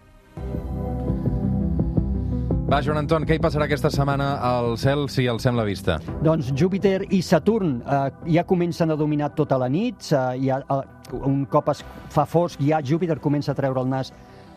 Va, 2.67 2.82
Joan 2.84 2.97
Anton, 3.00 3.23
què 3.23 3.38
hi 3.38 3.39
passarà 3.39 3.63
aquesta 3.63 3.88
setmana 3.88 4.26
al 4.43 4.73
cel 4.76 5.06
si 5.08 5.23
el 5.32 5.38
sembla 5.39 5.63
vista? 5.63 6.02
Doncs 6.19 6.50
Júpiter 6.52 7.06
i 7.15 7.21
Saturn 7.23 7.78
eh, 7.80 8.00
ja 8.34 8.43
comencen 8.43 8.91
a 8.91 8.97
dominar 9.00 9.30
tota 9.38 9.56
la 9.62 9.69
nit, 9.71 10.10
eh, 10.12 10.23
ja, 10.43 10.58
eh, 10.60 11.13
un 11.15 11.45
cop 11.47 11.71
es 11.71 11.86
fa 12.12 12.26
fosc 12.28 12.60
ja 12.67 12.82
Júpiter 12.84 13.21
comença 13.23 13.54
a 13.54 13.56
treure 13.56 13.80
el 13.80 13.88
nas 13.88 14.12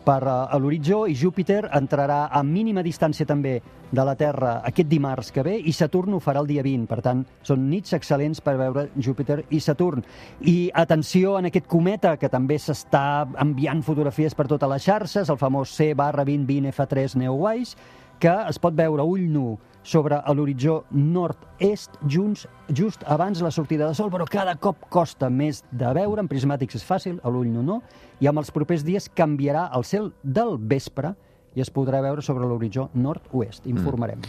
per 0.05 0.21
eh, 0.23 0.33
a 0.49 0.57
l'horitzó 0.59 1.05
i 1.07 1.15
Júpiter 1.15 1.63
entrarà 1.77 2.25
a 2.31 2.41
mínima 2.43 2.83
distància 2.85 3.27
també 3.27 3.59
de 3.91 4.03
la 4.07 4.15
Terra 4.15 4.61
aquest 4.67 4.87
dimarts 4.87 5.31
que 5.35 5.43
ve 5.43 5.57
i 5.57 5.73
Saturn 5.75 6.15
ho 6.15 6.21
farà 6.23 6.41
el 6.41 6.49
dia 6.49 6.63
20. 6.63 6.87
Per 6.89 6.99
tant, 7.03 7.23
són 7.43 7.67
nits 7.69 7.93
excel·lents 7.97 8.41
per 8.43 8.55
veure 8.59 8.87
Júpiter 8.95 9.41
i 9.49 9.59
Saturn. 9.59 10.05
I 10.47 10.71
atenció 10.73 11.37
en 11.39 11.49
aquest 11.51 11.67
cometa 11.67 12.15
que 12.17 12.31
també 12.31 12.57
s'està 12.59 13.27
enviant 13.43 13.83
fotografies 13.83 14.35
per 14.35 14.47
totes 14.47 14.71
les 14.71 14.85
xarxes, 14.87 15.29
el 15.29 15.41
famós 15.41 15.75
C 15.75 15.91
barra 15.93 16.25
2020 16.25 16.71
F3 16.71 17.17
Neowise, 17.19 17.75
que 18.21 18.33
es 18.47 18.59
pot 18.61 18.75
veure 18.77 19.01
ull 19.01 19.23
nu 19.33 19.55
sobre 19.81 20.19
l'horitzó 20.29 20.83
nord-est 20.93 21.95
junts, 22.05 22.45
just 22.69 23.01
abans 23.09 23.41
la 23.41 23.49
sortida 23.49 23.87
de 23.89 23.97
sol, 23.97 24.11
però 24.13 24.27
cada 24.29 24.53
cop 24.61 24.85
costa 24.93 25.29
més 25.33 25.63
de 25.71 25.89
veure, 25.97 26.21
en 26.21 26.29
prismàtics 26.29 26.77
és 26.77 26.85
fàcil, 26.85 27.17
a 27.25 27.33
l'ull 27.33 27.49
nu 27.49 27.65
no, 27.65 27.79
i 28.21 28.29
amb 28.29 28.43
els 28.43 28.53
propers 28.53 28.85
dies 28.85 29.09
canviarà 29.17 29.71
el 29.73 29.85
cel 29.89 30.11
del 30.21 30.59
vespre 30.61 31.15
i 31.55 31.61
es 31.61 31.71
podrà 31.73 32.01
veure 32.03 32.21
sobre 32.21 32.47
l'horitzó 32.47 32.89
nord-oest. 32.93 33.67
Informarem. 33.67 34.21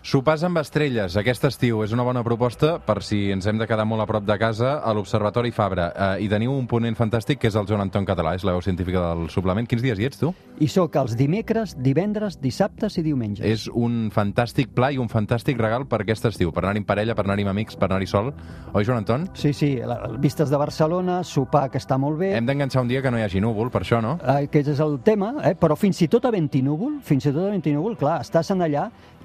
Sopars 0.00 0.40
amb 0.46 0.56
estrelles 0.56 1.12
aquest 1.20 1.42
estiu 1.44 1.82
és 1.84 1.92
una 1.92 2.04
bona 2.06 2.22
proposta 2.24 2.78
per 2.80 3.02
si 3.04 3.26
ens 3.34 3.44
hem 3.50 3.58
de 3.60 3.66
quedar 3.68 3.84
molt 3.84 4.00
a 4.00 4.06
prop 4.08 4.24
de 4.24 4.36
casa 4.40 4.78
a 4.80 4.94
l'Observatori 4.96 5.50
Fabra. 5.52 5.90
Eh, 5.92 6.24
I 6.24 6.28
teniu 6.32 6.54
un 6.56 6.64
ponent 6.70 6.96
fantàstic 6.96 7.36
que 7.42 7.50
és 7.50 7.56
el 7.60 7.68
Joan 7.68 7.84
Anton 7.84 8.06
Català, 8.08 8.32
és 8.38 8.46
la 8.48 8.54
veu 8.56 8.62
científica 8.64 9.02
del 9.10 9.28
suplement. 9.28 9.68
Quins 9.68 9.84
dies 9.84 10.00
hi 10.00 10.08
ets, 10.08 10.22
tu? 10.22 10.32
I 10.56 10.70
sóc 10.72 10.96
els 10.96 11.18
dimecres, 11.20 11.74
divendres, 11.76 12.38
dissabtes 12.40 12.96
i 12.96 13.04
diumenges. 13.04 13.44
És 13.44 13.66
un 13.68 14.08
fantàstic 14.14 14.72
pla 14.72 14.88
i 14.92 14.96
un 15.00 15.12
fantàstic 15.12 15.60
regal 15.60 15.84
per 15.90 16.00
aquest 16.00 16.30
estiu, 16.30 16.48
per 16.48 16.64
anar-hi 16.64 16.80
en 16.80 16.88
parella, 16.88 17.16
per 17.18 17.26
anar-hi 17.26 17.44
amb 17.44 17.52
amics, 17.52 17.76
per 17.76 17.90
anar-hi 17.90 18.08
sol. 18.08 18.32
Oi, 18.72 18.86
Joan 18.88 19.02
Anton? 19.02 19.28
Sí, 19.36 19.52
sí, 19.52 19.74
la, 19.84 20.00
vistes 20.16 20.48
de 20.48 20.56
Barcelona, 20.60 21.20
sopar 21.28 21.66
que 21.68 21.80
està 21.80 22.00
molt 22.00 22.16
bé. 22.22 22.32
Hem 22.38 22.48
d'enganxar 22.48 22.86
un 22.86 22.88
dia 22.88 23.04
que 23.04 23.12
no 23.12 23.20
hi 23.20 23.26
hagi 23.28 23.44
núvol, 23.44 23.68
per 23.68 23.84
això, 23.84 24.00
no? 24.00 24.16
Aquest 24.24 24.72
és 24.72 24.80
el 24.80 24.96
tema, 25.04 25.34
eh? 25.44 25.52
però 25.60 25.76
fins 25.76 26.00
i 26.00 26.08
tot 26.08 26.24
a 26.24 26.32
Ventinúvol, 26.70 27.00
fins 27.02 27.24
i 27.26 27.32
tot 27.32 27.48
a 27.48 27.50
Ventinúvol, 27.50 27.96
clar, 27.98 28.20
estàs 28.22 28.52
en 28.54 28.62
allà 28.62 28.84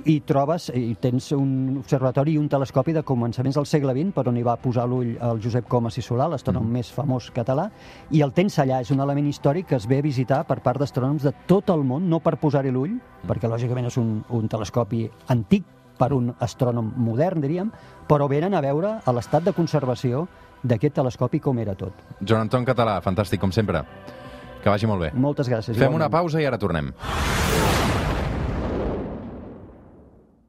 i 0.09 0.15
trobes, 0.25 0.71
i 0.73 0.95
tens 1.01 1.27
un 1.35 1.77
observatori 1.77 2.33
i 2.33 2.39
un 2.41 2.47
telescopi 2.49 2.93
de 2.93 3.03
començaments 3.05 3.55
del 3.59 3.67
segle 3.69 3.93
XX, 3.93 4.13
per 4.15 4.25
on 4.29 4.37
hi 4.37 4.43
va 4.43 4.55
posar 4.57 4.87
l'ull 4.89 5.13
el 5.13 5.41
Josep 5.43 5.67
Comas 5.69 5.97
i 5.99 6.01
Solà, 6.01 6.25
l'astrònom 6.31 6.65
més 6.65 6.89
famós 6.91 7.29
català, 7.35 7.67
i 8.09 8.23
el 8.25 8.33
tens 8.33 8.57
allà, 8.59 8.81
és 8.81 8.89
un 8.91 9.03
element 9.05 9.29
històric 9.29 9.69
que 9.69 9.77
es 9.77 9.85
ve 9.85 10.01
a 10.01 10.05
visitar 10.05 10.41
per 10.49 10.57
part 10.65 10.81
d'astrònoms 10.81 11.27
de 11.27 11.35
tot 11.45 11.69
el 11.69 11.85
món, 11.85 12.09
no 12.09 12.19
per 12.19 12.37
posar-hi 12.41 12.73
l'ull, 12.73 12.97
perquè 13.29 13.51
lògicament 13.51 13.91
és 13.91 14.01
un, 14.01 14.17
un 14.29 14.49
telescopi 14.49 15.05
antic, 15.29 15.69
per 15.95 16.11
un 16.11 16.33
astrònom 16.43 16.89
modern, 16.99 17.39
diríem, 17.39 17.69
però 18.09 18.25
venen 18.27 18.57
a 18.57 18.59
veure 18.59 18.97
a 18.99 19.13
l'estat 19.15 19.45
de 19.45 19.53
conservació 19.55 20.25
d'aquest 20.59 20.97
telescopi 20.97 21.39
com 21.39 21.61
era 21.63 21.77
tot. 21.77 22.01
Joan 22.19 22.49
Anton 22.49 22.65
Català, 22.67 22.97
fantàstic, 23.05 23.39
com 23.39 23.53
sempre. 23.55 23.85
Que 24.65 24.71
vagi 24.73 24.87
molt 24.89 25.03
bé. 25.03 25.11
Moltes 25.13 25.45
gràcies. 25.45 25.77
Fem 25.77 25.93
una 25.93 26.07
igualment. 26.07 26.11
pausa 26.15 26.41
i 26.41 26.45
ara 26.49 26.57
tornem. 26.57 26.89